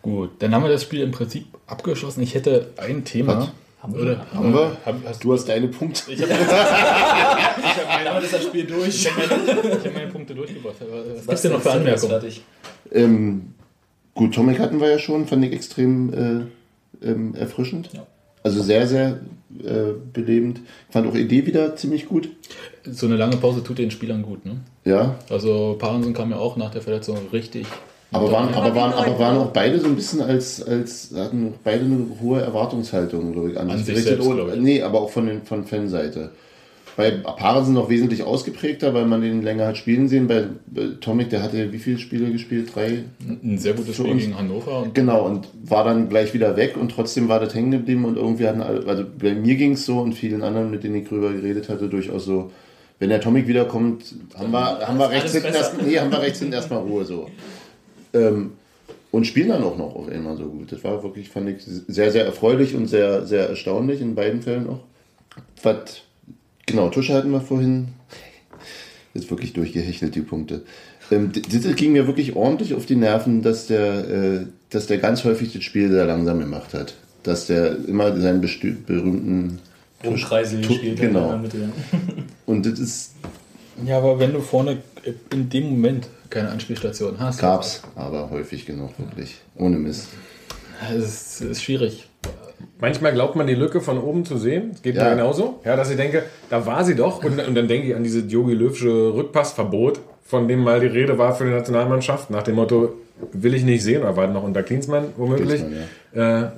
[0.00, 2.22] Gut, dann haben wir das Spiel im Prinzip abgeschlossen.
[2.22, 3.38] Ich hätte ein Thema.
[3.38, 3.52] Was?
[3.82, 4.02] Haben wir.
[4.02, 4.76] Oder, Haben wir?
[4.84, 6.10] Hab, hast Du hast deine Punkte.
[6.10, 6.34] Ich habe
[8.10, 8.88] Aber das Spiel durch.
[8.88, 10.76] ich hab meine Punkte durchgebracht.
[10.80, 12.32] Aber was gibt's denn noch für Anmerkungen?
[12.90, 13.51] Ähm,
[14.14, 17.90] gut, Tomic hatten wir ja schon, fand ich extrem äh, ähm, erfrischend.
[17.92, 18.06] Ja.
[18.42, 19.20] Also sehr, sehr
[19.62, 20.60] äh, belebend.
[20.88, 22.28] Ich fand auch Idee wieder ziemlich gut.
[22.84, 24.56] So eine lange Pause tut den Spielern gut, ne?
[24.84, 27.66] Ja, Also Parensen kam ja auch nach der Verletzung richtig.
[28.10, 31.84] aber waren, aber waren, Aber waren auch beide so ein bisschen als, als hatten beide
[31.84, 34.60] eine hohe Erwartungshaltung, glaube ich, an, An sich selbst, Und-.
[34.60, 36.30] Nee, aber auch von, den, von Fanseite.
[36.96, 40.26] Bei Parensen noch wesentlich ausgeprägter, weil man den länger hat spielen sehen.
[40.26, 42.74] Bei, bei Tomic, der hatte wie viele Spiele gespielt?
[42.74, 43.04] Drei?
[43.26, 44.82] Ein sehr gutes Spiel gegen Hannover.
[44.82, 48.16] Und Genau, und war dann gleich wieder weg und trotzdem war das hängen geblieben und
[48.16, 51.08] irgendwie hatten alle, also bei mir ging es so und vielen anderen, mit denen ich
[51.08, 52.50] drüber geredet hatte, durchaus so,
[52.98, 56.40] wenn der Tomic wiederkommt, haben wir, haben wir rechts hinten erst, nee, haben wir rechts
[56.40, 57.26] hinten erstmal Ruhe so.
[58.12, 58.52] Ähm,
[59.10, 60.72] und spielen dann auch noch auf einmal so gut.
[60.72, 64.68] Das war wirklich, fand ich, sehr, sehr erfreulich und sehr, sehr erstaunlich in beiden Fällen
[64.68, 64.80] auch.
[65.62, 66.02] Was,
[66.72, 67.88] genau, Tusche hatten wir vorhin.
[69.14, 70.62] Ist wirklich durchgehechelt, die Punkte.
[71.10, 75.24] Ähm, das ging mir wirklich ordentlich auf die Nerven, dass der, äh, dass der ganz
[75.24, 76.94] häufig das Spiel sehr langsam gemacht hat.
[77.22, 79.58] Dass der immer seinen berühmten
[80.02, 80.98] Umkreise Tu- gespielt.
[81.00, 81.24] genau.
[81.24, 81.68] in der Mitte, ja.
[82.46, 83.12] Und das ist,
[83.86, 84.78] ja, aber wenn du vorne
[85.30, 89.36] in dem Moment keine Anspielstation hast, gab's aber häufig genug, wirklich.
[89.56, 90.08] Ohne Mist.
[90.96, 92.08] Es ist, ist schwierig.
[92.82, 94.72] Manchmal glaubt man die Lücke von oben zu sehen.
[94.74, 95.04] Es geht Ja.
[95.04, 95.60] mir genauso.
[95.64, 97.22] Ja, dass ich denke, da war sie doch.
[97.24, 100.00] Und, und dann denke ich an dieses Jogi Löwsche Rückpassverbot.
[100.24, 102.94] von dem mal die Rede war für die Nationalmannschaft, nach dem Motto,
[103.32, 105.62] will ich nicht sehen, oder war noch unter Klinsmann womöglich.
[106.12, 106.50] Klinsmann,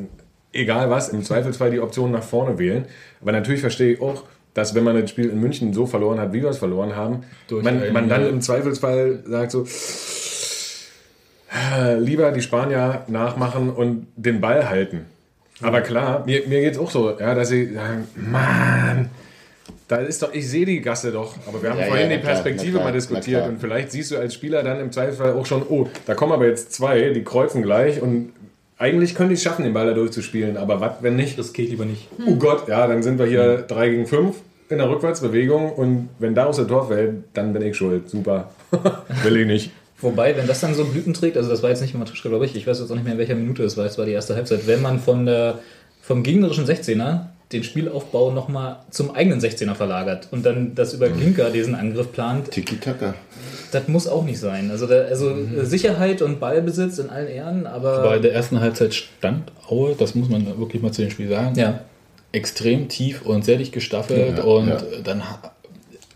[0.54, 2.84] äh, egal was, im Zweifelsfall die Option nach vorne wählen.
[3.20, 4.22] Aber natürlich verstehe ich auch,
[4.54, 7.24] dass wenn man das Spiel in München so verloren hat, wie wir es verloren haben,
[7.48, 9.66] Durch man, man dann im Zweifelsfall sagt so,
[11.52, 15.06] äh, lieber die Spanier nachmachen und den Ball halten.
[15.62, 19.10] Aber klar, mir, mir geht es auch so, ja, dass sie sagen, Mann,
[19.88, 21.34] da ist doch, ich sehe die Gasse doch.
[21.46, 24.10] Aber wir haben Ja, vorhin ja, die klar, Perspektive klar, mal diskutiert und vielleicht siehst
[24.10, 27.22] du als Spieler dann im Zweifelsfall auch schon, oh, da kommen aber jetzt zwei, die
[27.22, 28.32] kreuzen gleich und
[28.78, 31.38] eigentlich können die es schaffen, den Ball da durchzuspielen, aber was, wenn nicht?
[31.38, 32.08] Das geht lieber nicht.
[32.26, 34.36] Oh Gott, ja, dann sind wir hier 3 gegen 5
[34.70, 38.08] in der Rückwärtsbewegung und wenn daraus der Tor fällt, dann bin ich schuld.
[38.10, 38.50] Super.
[39.22, 39.70] Will ich nicht.
[40.04, 42.54] Wobei, wenn das dann so Blüten trägt, also das war jetzt nicht Matuschka, glaube ich,
[42.54, 44.36] ich weiß jetzt auch nicht mehr in welcher Minute es war, es war die erste
[44.36, 45.58] Halbzeit, wenn man von der,
[46.02, 51.50] vom gegnerischen 16er den Spielaufbau nochmal zum eigenen 16er verlagert und dann das über Klinker
[51.50, 53.14] diesen Angriff plant, Tiki-Taka.
[53.72, 54.70] das muss auch nicht sein.
[54.70, 58.94] Also, da, also äh, Sicherheit und Ballbesitz in allen Ehren, aber, Bei der ersten Halbzeit
[58.94, 61.80] stand Aue, das muss man wirklich mal zu dem Spiel sagen, ja,
[62.32, 64.78] extrem tief und sehr dicht gestaffelt Ja, und ja.
[65.02, 65.22] dann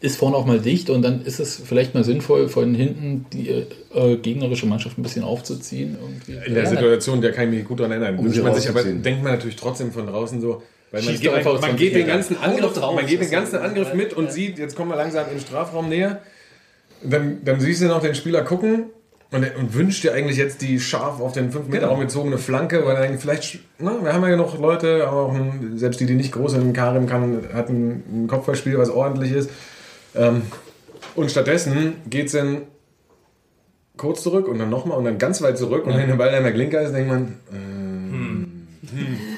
[0.01, 3.49] ist vorne auch mal dicht und dann ist es vielleicht mal sinnvoll, von hinten die
[3.49, 5.97] äh, gegnerische Mannschaft ein bisschen aufzuziehen.
[6.01, 6.47] Irgendwie.
[6.47, 8.19] In der Ja, Situation, der kann ich mich gut daran erinnern.
[8.19, 11.33] Um Wünscht man sich, aber denkt man natürlich trotzdem von draußen so, weil man geht,
[11.33, 12.95] einfach aus man 20 geht den ganzen Angriff, drauf.
[12.95, 15.89] man geht den ganzen Angriff mit und sieht, jetzt kommen wir langsam in den Strafraum
[15.89, 16.23] näher.
[17.03, 18.85] Dann, dann siehst du noch den Spieler gucken
[19.31, 21.93] und, und wünscht dir eigentlich jetzt die scharf auf den 5 Meter Genau.
[21.93, 25.35] Raum gezogene Flanke, weil dann vielleicht, na, wir haben ja genug Leute, auch
[25.75, 29.51] selbst die, die nicht groß sind, Karim kann, hat ein, ein Kopfballspiel, was ordentlich ist.
[30.15, 30.43] Ähm,
[31.15, 32.63] und stattdessen geht es dann
[33.97, 36.45] kurz zurück und dann nochmal und dann ganz weit zurück und wenn der Ball dann
[36.45, 37.35] der Klinker ist, denkt man,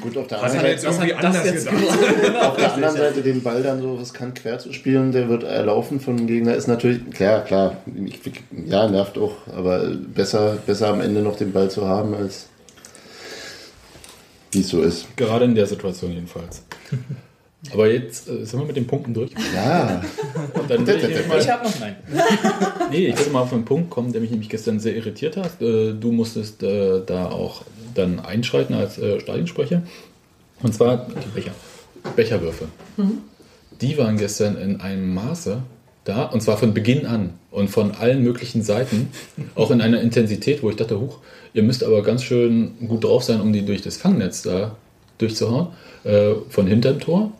[0.01, 2.37] Gut, auf der was hat anderen er jetzt Seite, irgendwie anders gedacht?
[2.43, 6.01] auf der anderen Seite den Ball dann so riskant quer zu spielen, der wird erlaufen
[6.01, 8.21] von dem Gegner, ist natürlich, klar, klar, ich,
[8.67, 12.47] ja, nervt auch, aber besser, besser am Ende noch den Ball zu haben, als
[14.53, 15.17] wie es so ist.
[15.17, 16.65] Gerade in der Situation jedenfalls.
[17.73, 19.33] Aber jetzt äh, sind wir mit den Punkten durch.
[19.55, 20.03] Ja,
[20.69, 21.97] Dann will ich mal, ich habe noch nein.
[22.91, 25.61] nee, ich will mal auf einen Punkt kommen, der mich nämlich gestern sehr irritiert hat.
[25.61, 27.63] Äh, du musstest äh, da auch
[27.95, 29.83] dann einschreiten als äh, Stadionsprecher.
[30.63, 31.53] Und zwar die Becher.
[32.17, 32.67] Becherwürfe.
[33.81, 35.63] Die waren gestern in einem Maße
[36.05, 39.11] da, und zwar von Beginn an und von allen möglichen Seiten,
[39.55, 41.19] auch in einer Intensität, wo ich dachte, huch,
[41.53, 44.77] ihr müsst aber ganz schön gut drauf sein, um die durch das Fangnetz da
[45.19, 45.69] durchzuhauen.
[46.05, 47.33] Äh, von hinterm Tor,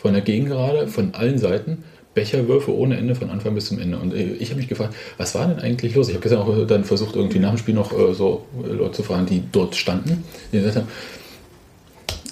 [0.00, 1.84] von der Gegengerade, von allen Seiten.
[2.12, 3.96] Becherwürfe ohne Ende von Anfang bis zum Ende.
[3.98, 6.08] Und äh, ich habe mich gefragt, was war denn eigentlich los?
[6.08, 8.72] Ich habe gestern auch äh, dann versucht, irgendwie nach dem Spiel noch äh, so äh,
[8.72, 10.88] Leute zu fragen, die dort standen, die gesagt haben,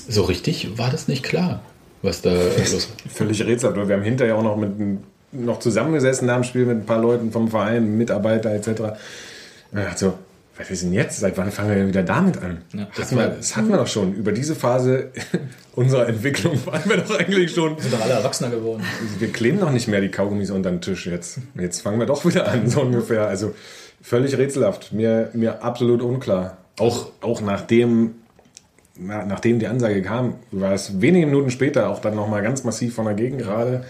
[0.09, 1.62] so richtig war das nicht klar,
[2.03, 2.97] was da los war.
[3.09, 3.89] Völlig rätselhaft.
[3.89, 4.73] Wir haben hinterher auch noch mit
[5.31, 8.69] noch zusammengesessen nach dem Spiel mit ein paar Leuten vom Verein, Mitarbeiter etc.
[9.71, 10.14] Ich dachte so,
[10.59, 11.21] was ist denn jetzt?
[11.21, 12.59] Seit wann fangen wir denn wieder damit an?
[12.75, 14.15] Ja, das, hatten wir, das hatten wir doch schon.
[14.15, 15.11] Über diese Phase
[15.75, 17.79] unserer Entwicklung waren wir doch eigentlich schon.
[17.79, 18.83] sind doch alle Erwachsener geworden.
[19.19, 21.39] Wir kleben doch nicht mehr die Kaugummis unter den Tisch jetzt.
[21.59, 23.29] Jetzt fangen wir doch wieder an, so ungefähr.
[23.29, 23.55] Also
[24.03, 24.93] völlig rätselhaft.
[24.93, 26.59] Mir, mir absolut unklar.
[26.79, 28.17] Auch, auch nachdem,
[28.97, 32.97] na, nachdem die Ansage kam, war es wenige Minuten später auch dann nochmal ganz massiv
[32.97, 33.85] von der Gegend gerade.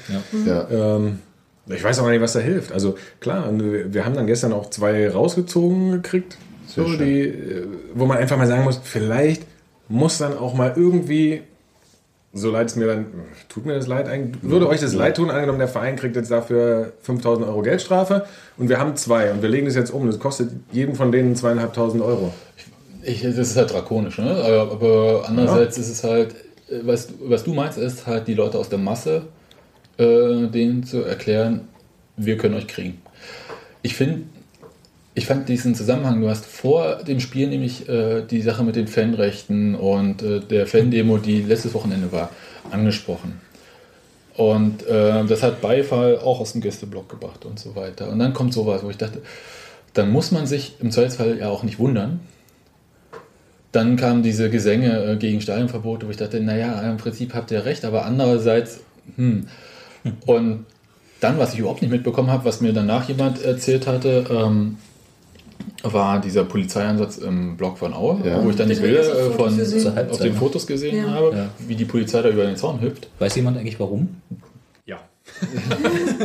[0.46, 0.68] ja.
[0.70, 1.20] Ähm,
[1.70, 2.72] ich weiß auch nicht, was da hilft.
[2.72, 6.38] Also klar, wir wir haben dann gestern auch zwei rausgezogen gekriegt,
[6.68, 6.98] so, schön.
[6.98, 9.42] die, äh, wo man einfach mal sagen muss, vielleicht
[9.88, 11.42] muss dann auch mal irgendwie,
[12.34, 13.06] so leid es mir dann,
[13.48, 16.30] tut mir das leid eigentlich, würde euch das leid tun, angenommen der Verein kriegt jetzt
[16.30, 18.26] dafür 5000 Euro Geldstrafe
[18.58, 21.36] und wir haben zwei und wir legen das jetzt um, das kostet jedem von denen
[21.36, 22.32] zweieinhalbtausend Euro.
[23.02, 24.30] Ich, das ist halt drakonisch, ne?
[24.30, 26.34] aber, aber andererseits ist es halt,
[26.68, 29.22] äh, was, was du meinst, ist halt die Leute aus der Masse,
[29.96, 31.68] äh, denen zu erklären,
[32.18, 33.00] wir können euch kriegen.
[33.80, 34.24] Ich finde,
[35.18, 38.86] ich fand diesen Zusammenhang, du hast vor dem Spiel nämlich äh, die Sache mit den
[38.86, 42.30] Fanrechten und äh, der Fan-Demo, die letztes Wochenende war,
[42.70, 43.40] angesprochen.
[44.36, 48.08] Und äh, das hat Beifall auch aus dem Gästeblock gebracht und so weiter.
[48.08, 49.20] Und dann kommt sowas, wo ich dachte,
[49.92, 52.20] dann muss man sich im Zweifelsfall ja auch nicht wundern,
[53.72, 57.64] dann kamen diese Gesänge äh, gegen Stadionverbote, wo ich dachte, naja, im Prinzip habt ihr
[57.64, 58.80] recht, aber andererseits,
[59.16, 59.48] hm.
[60.26, 60.64] Und
[61.20, 64.76] dann, was ich überhaupt nicht mitbekommen habe, was mir danach jemand erzählt hatte, ähm,
[65.82, 68.42] war dieser Polizeieinsatz im Block von Aue, Ja.
[68.44, 69.48] wo ich dann die Ich Bilder äh, von
[70.10, 70.38] auf den ne?
[70.38, 71.10] Fotos gesehen Ja.
[71.12, 71.48] habe, Ja.
[71.66, 73.08] wie die Polizei da über den Zaun hüpft.
[73.18, 74.20] Weiß jemand eigentlich warum?
[74.86, 74.98] Ja.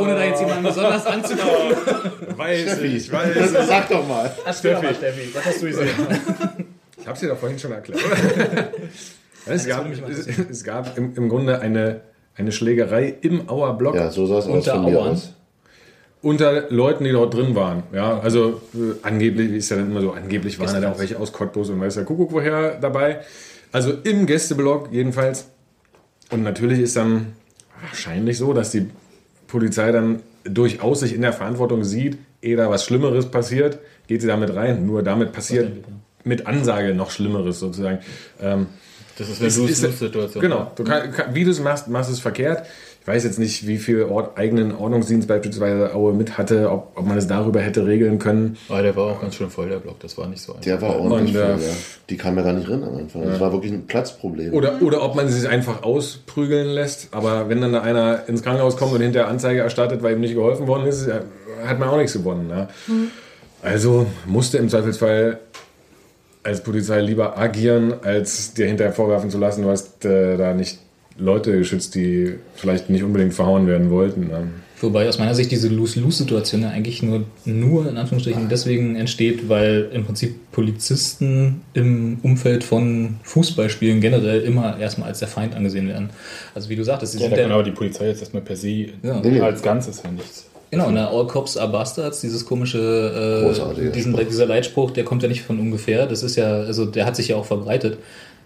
[0.00, 2.36] Ohne da jetzt jemanden besonders anzugucken.
[2.36, 4.30] Weiß ich, weiß Sag doch mal.
[4.52, 5.88] Steffi, Steffi, was hast du gesehen?
[7.00, 8.00] Ich habe es dir doch vorhin schon erklärt.
[9.46, 12.00] es, gab, mal es, es gab im, im Grunde eine,
[12.36, 13.94] eine Schlägerei im Auer Block.
[13.94, 15.12] Ja, so sah es aus Unter von mir Auern?
[15.12, 15.32] aus.
[16.22, 17.84] Unter Leuten, die dort drin waren.
[17.92, 21.32] Ja, also äh, angeblich, ist ja dann immer so, angeblich waren da auch welche aus
[21.32, 23.20] Cottbus und weiß der Kuckuck woher dabei.
[23.72, 25.48] Also im Gästeblock jedenfalls.
[26.30, 27.34] Und natürlich ist dann
[27.80, 28.88] wahrscheinlich so, dass die
[29.46, 34.26] Polizei dann durchaus sich in der Verantwortung sieht, ehe da was Schlimmeres passiert, geht sie
[34.26, 34.86] damit rein.
[34.86, 35.72] Nur damit passiert
[36.24, 38.00] mit Ansage noch Schlimmeres sozusagen.
[38.40, 38.66] Ähm,
[39.18, 40.42] Das ist eine Lose-Lose-Situation.
[40.42, 42.66] Genau, du kann, kann, wie du es machst, machst es verkehrt.
[43.00, 47.06] Ich weiß jetzt nicht, wie viel Ort, eigenen Ordnungsdienst beispielsweise Aue mit hatte, ob, ob
[47.06, 48.58] man es darüber hätte regeln können.
[48.68, 49.98] Aber der war auch ganz schön voll, der Block.
[50.00, 50.64] Das war nicht so einfach.
[50.64, 51.74] Der war ordentlich Und, voll, ja.
[52.10, 53.22] Die kam ja gar nicht rein am Anfang.
[53.24, 54.52] Das war wirklich ein Platzproblem.
[54.52, 57.08] Oder, oder ob man sie sich einfach ausprügeln lässt.
[57.12, 60.34] Aber wenn dann da einer ins Krankenhaus kommt und hinterher Anzeige erstattet, weil ihm nicht
[60.34, 61.20] geholfen worden ist, ja,
[61.66, 62.50] hat man auch nichts gewonnen.
[62.50, 62.68] Ja.
[63.62, 65.38] Also musste im Zweifelsfall
[66.42, 70.78] als Polizei lieber agieren, als dir hinterher vorwerfen zu lassen, du hast äh, da nicht
[71.18, 74.28] Leute geschützt, die vielleicht nicht unbedingt verhauen werden wollten.
[74.28, 74.48] Ne?
[74.80, 79.88] Wobei aus meiner Sicht diese Lose-Lose-Situation ja eigentlich nur, nur in Anführungsstrichen deswegen entsteht, weil
[79.92, 86.10] im Prinzip Polizisten im Umfeld von Fußballspielen generell immer erstmal als der Feind angesehen werden.
[86.54, 88.42] Also wie du sagtest, sie Ja, sind da ja, kann aber die Polizei jetzt erstmal
[88.42, 89.20] per se Ja.
[89.42, 90.46] Als Ganzes ja nichts.
[90.70, 94.28] genau, ne, All Cops are Bastards, dieses komische, äh, diesen, Spruch.
[94.28, 97.28] dieser Leitspruch, der kommt ja nicht von ungefähr, das ist ja, also der hat sich
[97.28, 97.98] ja auch verbreitet.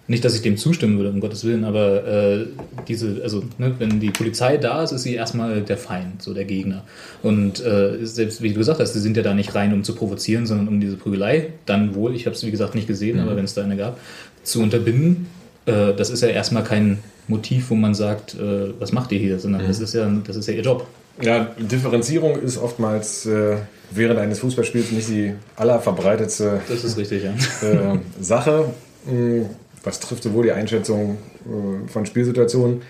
[0.08, 2.46] Nicht, dass ich dem zustimmen würde, um Gottes Willen, aber äh,
[2.88, 6.44] diese, also ne, wenn die Polizei da ist, ist sie erstmal der Feind, so der
[6.44, 6.82] Gegner.
[7.22, 9.94] Und äh, selbst wie du gesagt hast, die sind ja da nicht rein, um zu
[9.94, 13.36] provozieren, sondern um diese Prügelei, dann wohl, ich habe es wie gesagt nicht gesehen, aber
[13.36, 13.98] wenn es da eine gab,
[14.42, 15.28] zu unterbinden.
[15.66, 16.98] Äh, das ist ja erstmal kein
[17.28, 20.48] Motiv, wo man sagt, äh, was macht ihr hier, sondern das ist ja, das ist
[20.48, 20.86] ja ihr Job.
[21.20, 23.56] Ja, Differenzierung ist oftmals äh,
[23.90, 27.30] während eines Fußballspiels nicht die allerverbreitetste Das ist richtig, ja.
[27.66, 28.66] äh, Sache.
[29.84, 32.82] Was trifft sowohl die Einschätzung äh, von Spielsituationen,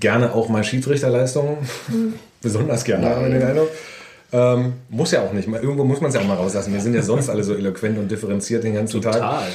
[0.00, 1.58] gerne auch mal Schiedsrichterleistungen,
[2.42, 3.70] besonders gerne, haben wir den Eindruck.
[4.32, 5.46] Ähm, muss ja auch nicht.
[5.48, 6.72] Mal, irgendwo muss man es ja auch mal rauslassen.
[6.72, 9.14] Wir sind ja sonst alle so eloquent und differenziert den ganzen Tag.
[9.14, 9.46] Total.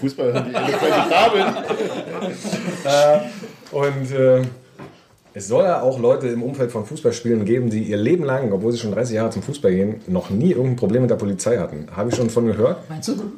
[0.00, 1.44] Fußball haben die eloquente Kabel.
[3.74, 4.42] Und äh,
[5.36, 8.70] es soll ja auch Leute im Umfeld von Fußballspielen geben, die ihr Leben lang, obwohl
[8.70, 11.88] sie schon 30 Jahre zum Fußball gehen, noch nie irgendein Problem mit der Polizei hatten.
[11.94, 12.88] Habe ich schon von gehört.
[12.88, 13.32] Meinst du?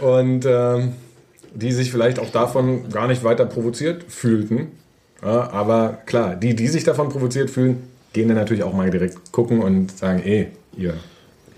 [0.06, 0.94] Und ähm,
[1.54, 4.68] die sich vielleicht auch davon gar nicht weiter provoziert fühlten.
[5.22, 7.82] Ja, aber klar, die, die sich davon provoziert fühlen,
[8.14, 10.94] gehen dann natürlich auch mal direkt gucken und sagen, ey, ihr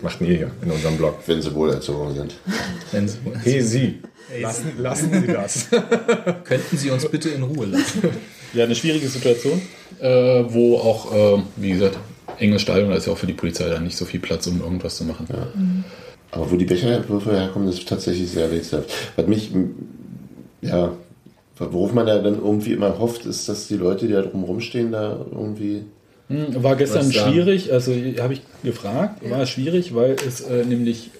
[0.02, 1.14] macht denn ihr hier in unserem Blog?
[1.26, 2.34] Wenn sie wohlerzogen sind.
[2.90, 4.02] Wenn Sie, Hey, Sie,
[4.40, 5.68] lassen, lassen Sie das.
[6.44, 8.02] könnten Sie uns bitte in Ruhe lassen?
[8.52, 9.60] Ja, eine schwierige Situation,
[10.00, 11.98] äh, wo auch, äh, wie gesagt,
[12.38, 14.60] enges Stadion, da ist ja auch für die Polizei dann nicht so viel Platz, um
[14.60, 15.26] irgendwas zu machen.
[16.30, 18.90] Aber wo die Becherwürfe herkommen, das ist tatsächlich sehr rätselhaft.
[19.16, 19.52] Was mich,
[20.62, 20.92] ja,
[21.58, 24.92] worauf man ja dann irgendwie immer hofft, ist, dass die Leute, die da drumherum stehen,
[24.92, 25.82] da irgendwie.
[26.28, 27.28] Hm, War gestern da?
[27.28, 31.10] schwierig, also habe ich gefragt, war es schwierig, weil es äh, nämlich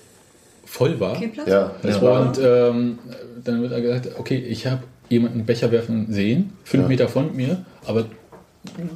[0.74, 1.14] voll war.
[1.18, 1.48] Kein Platz.
[1.48, 1.70] Ja,
[2.02, 2.20] war.
[2.28, 2.98] Und ähm,
[3.44, 6.88] dann wird er gesagt, okay, ich habe jemanden Becher werfen sehen, fünf Ja.
[6.88, 8.06] Meter von mir, aber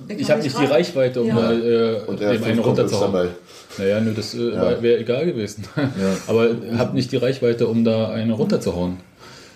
[0.08, 0.64] ich habe nicht die.
[0.64, 1.34] Reichweite, um Ja.
[1.34, 3.12] mal äh, Und dem einen runterzuhauen.
[3.12, 3.28] dabei.
[3.76, 4.82] Naja, nur das äh, Ja.
[4.82, 5.64] wäre egal gewesen.
[6.26, 6.48] Aber
[6.78, 8.96] habe nicht die Reichweite, um da einen runterzuhauen.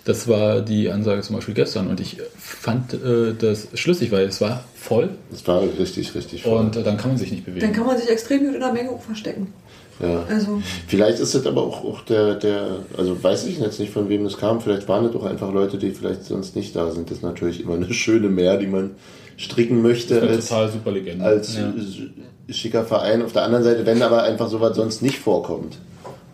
[0.05, 4.41] Das war die Ansage zum Beispiel gestern und ich fand äh, das schlüssig, weil es
[4.41, 6.59] war voll Das war richtig, richtig voll.
[6.59, 7.61] und äh, dann kann man sich nicht bewegen.
[7.65, 9.47] Dann kann man sich extrem gut in der Menge verstecken.
[10.03, 10.25] Ja.
[10.29, 14.09] Also, Vielleicht ist das aber auch, auch der, der, also weiß ich jetzt nicht, von
[14.09, 14.61] wem das kam.
[14.61, 17.11] Vielleicht waren das auch einfach Leute, die vielleicht sonst nicht da sind.
[17.11, 18.93] Das ist natürlich immer eine schöne Mehr, die man
[19.37, 21.25] stricken möchte Eine als, total super Legende.
[21.25, 21.73] als Ja.
[22.51, 23.23] schicker Verein.
[23.23, 25.79] Auf der anderen Seite, wenn aber einfach sowas sonst nicht vorkommt.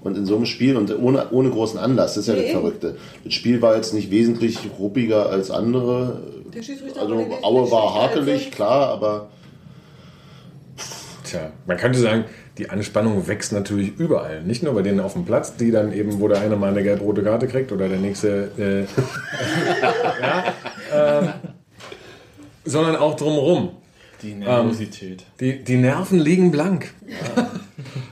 [0.01, 2.43] Und in so einem Spiel und ohne, ohne großen Anlass, das ist ja Nee.
[2.45, 2.97] das Verrückte.
[3.25, 6.21] Das Spiel war jetzt nicht wesentlich ruppiger als andere.
[6.55, 9.29] der Schiedsrichter Also Aue war hakelig, klar, aber
[11.25, 12.25] Tja, man könnte sagen,
[12.59, 14.43] die Anspannung wächst natürlich überall.
[14.43, 16.83] Nicht nur bei denen auf dem Platz, die dann eben, wo der eine mal eine
[16.83, 18.51] gelb-rote Karte kriegt oder der nächste.
[18.59, 18.81] Äh,
[20.21, 20.55] ja,
[20.93, 21.29] ähm,
[22.65, 23.71] sondern auch drumherum.
[24.23, 25.25] die Nervosität.
[25.39, 26.93] Die, die Nerven liegen blank.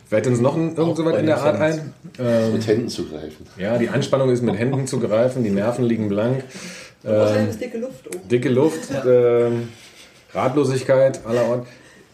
[0.09, 1.93] Fällt uns noch ein, irgend so was in der Art ein?
[2.19, 3.47] Ähm, mit Händen zu greifen.
[3.59, 6.45] ja, die Anspannung ist mit Händen zu greifen, die Nerven liegen blank,
[7.03, 8.09] ist dicke Luft.
[8.31, 9.69] Dicke Luft, ähm,
[10.33, 11.67] Ratlosigkeit aller Ort.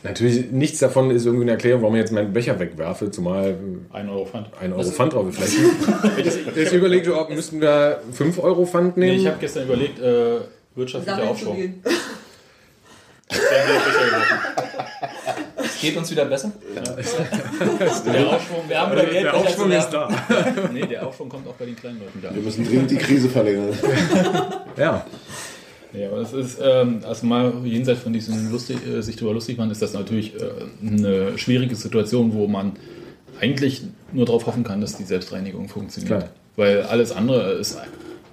[0.05, 3.55] Natürlich, nichts davon ist irgendwie eine Erklärung, warum ich jetzt meinen Becher wegwerfe, zumal äh,
[3.97, 4.49] Ein Euro Pfand.
[4.61, 5.39] ein Euro Pfand drauf ist.
[5.55, 9.21] Vielleicht jetzt, überlegt, ob müssten wir 5 Euro Pfand Nee, nehmen?
[9.21, 10.41] ich habe gestern überlegt, äh,
[10.75, 11.75] wirtschaftlicher Aufschwung.
[15.65, 16.53] Es geht uns wieder besser?
[16.75, 20.09] Der Aufschwung, Wir haben wieder Geld, der Aufschwung ist da.
[20.73, 22.35] nee, der Aufschwung kommt auch bei den kleinen Leuten da.
[22.35, 23.73] Wir müssen dringend die Krise verlängern.
[24.77, 25.05] Ja.
[25.93, 29.59] Ja, aber es ist, ähm, also mal jenseits von diesem lustig, äh, sich darüber lustig
[29.59, 32.73] machen, ist das natürlich äh, eine schwierige Situation, wo man
[33.41, 33.83] eigentlich
[34.13, 36.19] nur darauf hoffen kann, dass die Selbstreinigung funktioniert.
[36.19, 36.31] Klar.
[36.57, 37.79] Weil alles andere ist,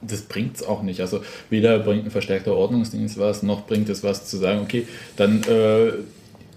[0.01, 1.01] das bringt es auch nicht.
[1.01, 5.41] Also weder bringt ein verstärkter Ordnungsdienst was, noch bringt es was zu sagen, okay, dann
[5.43, 5.91] äh,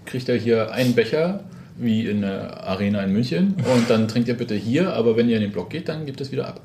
[0.05, 1.41] kriegt er hier einen Becher
[1.77, 5.37] wie in der Arena in München und dann trinkt ihr bitte hier, aber wenn ihr
[5.37, 6.61] in den Block geht, dann gibt es wieder ab.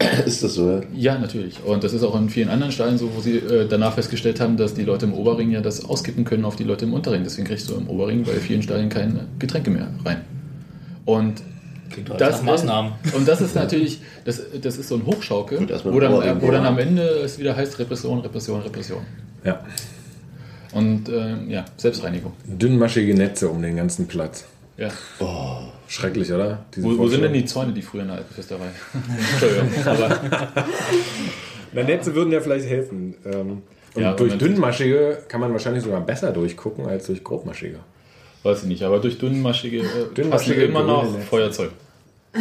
[0.26, 0.80] Ist das so, ja?
[0.94, 1.62] Ja, natürlich.
[1.64, 4.56] Und das ist auch in vielen anderen Stadien so, wo sie äh, danach festgestellt haben,
[4.56, 7.22] dass die Leute im Oberring ja das auskippen können auf die Leute im Unterring.
[7.22, 10.22] Deswegen kriegst du im Oberring bei vielen Stadien keine Getränke mehr rein.
[11.04, 11.42] Und
[12.18, 12.92] das, nach Maßnahmen.
[13.14, 16.78] und das ist natürlich, das, das ist so ein Hochschaukel, wo dann, wo dann am
[16.78, 19.02] Ende es wieder heißt Repression, Repression, Repression.
[19.44, 19.60] Ja.
[20.72, 22.32] Und ähm, ja, Selbstreinigung.
[22.46, 24.44] Dünnmaschige Netze um den ganzen Platz.
[24.80, 24.90] Ja.
[25.88, 26.64] Schrecklich, oder?
[26.74, 28.68] Diese Wo, wo sind denn die Zäune, die früher in der alten Fürsterei?
[29.32, 30.20] Entschuldigung, aber
[31.72, 33.14] Na, Netze würden ja vielleicht helfen.
[33.24, 33.62] Ähm,
[33.94, 37.80] und Ja, durch dünnmaschige kann man wahrscheinlich sogar besser durchgucken als durch grobmaschige.
[38.42, 38.82] weiß ich nicht.
[38.82, 41.26] Aber durch dünnmaschige, äh, Dünnmaschige immer noch Netze.
[41.26, 41.70] Feuerzeug.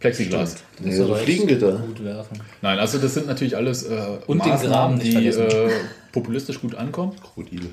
[0.00, 0.56] Plexiglas.
[0.82, 1.72] Das Ja, so Fliegengitter.
[1.72, 2.40] Gut werfen.
[2.60, 5.70] Nein, also das sind natürlich alles äh, Und den Maßnahmen, Graben nicht die äh,
[6.12, 7.68] populistisch gut ankommen, Krokodile.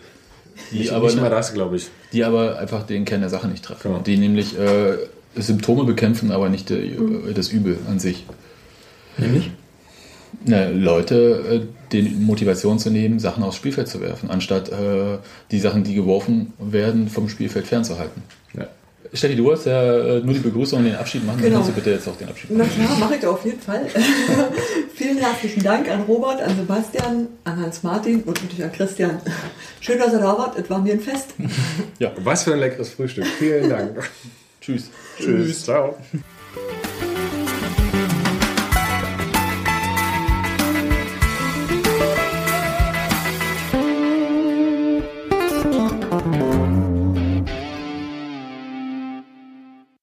[0.71, 1.89] Die Nicht, aber, nicht mal das, glaube ich.
[2.11, 3.91] die aber einfach den Kern der Sache nicht treffen.
[3.91, 3.99] Genau.
[4.03, 4.97] Die nämlich äh,
[5.35, 6.97] Symptome bekämpfen, aber nicht äh,
[7.33, 8.25] das Übel an sich.
[9.17, 9.51] Nämlich?
[10.45, 15.17] Na, Leute äh, die Motivation zu nehmen, Sachen aufs Spielfeld zu werfen, anstatt äh,
[15.51, 18.23] die Sachen, die geworfen werden, vom Spielfeld fernzuhalten.
[19.13, 19.17] Ja.
[19.17, 19.81] Steffi, du wolltest ja
[20.17, 21.57] äh, nur die Begrüßung und den Abschied machen, Genau.
[21.59, 22.71] dann kannst du bitte jetzt auch den Abschied Na machen.
[22.85, 23.85] klar, mache ich auf jeden Fall.
[24.95, 29.19] Vielen herzlichen Dank an Robert, an Sebastian, an Hans-Martin und natürlich an Christian.
[29.81, 30.57] Schön, dass ihr da wart.
[30.57, 31.35] Es war mir ein Fest.
[32.23, 33.25] Was für ein leckeres Frühstück.
[33.39, 34.09] Vielen Dank.
[34.61, 34.89] Tschüss.
[35.19, 35.63] Tschüss.
[35.63, 35.95] Ciao.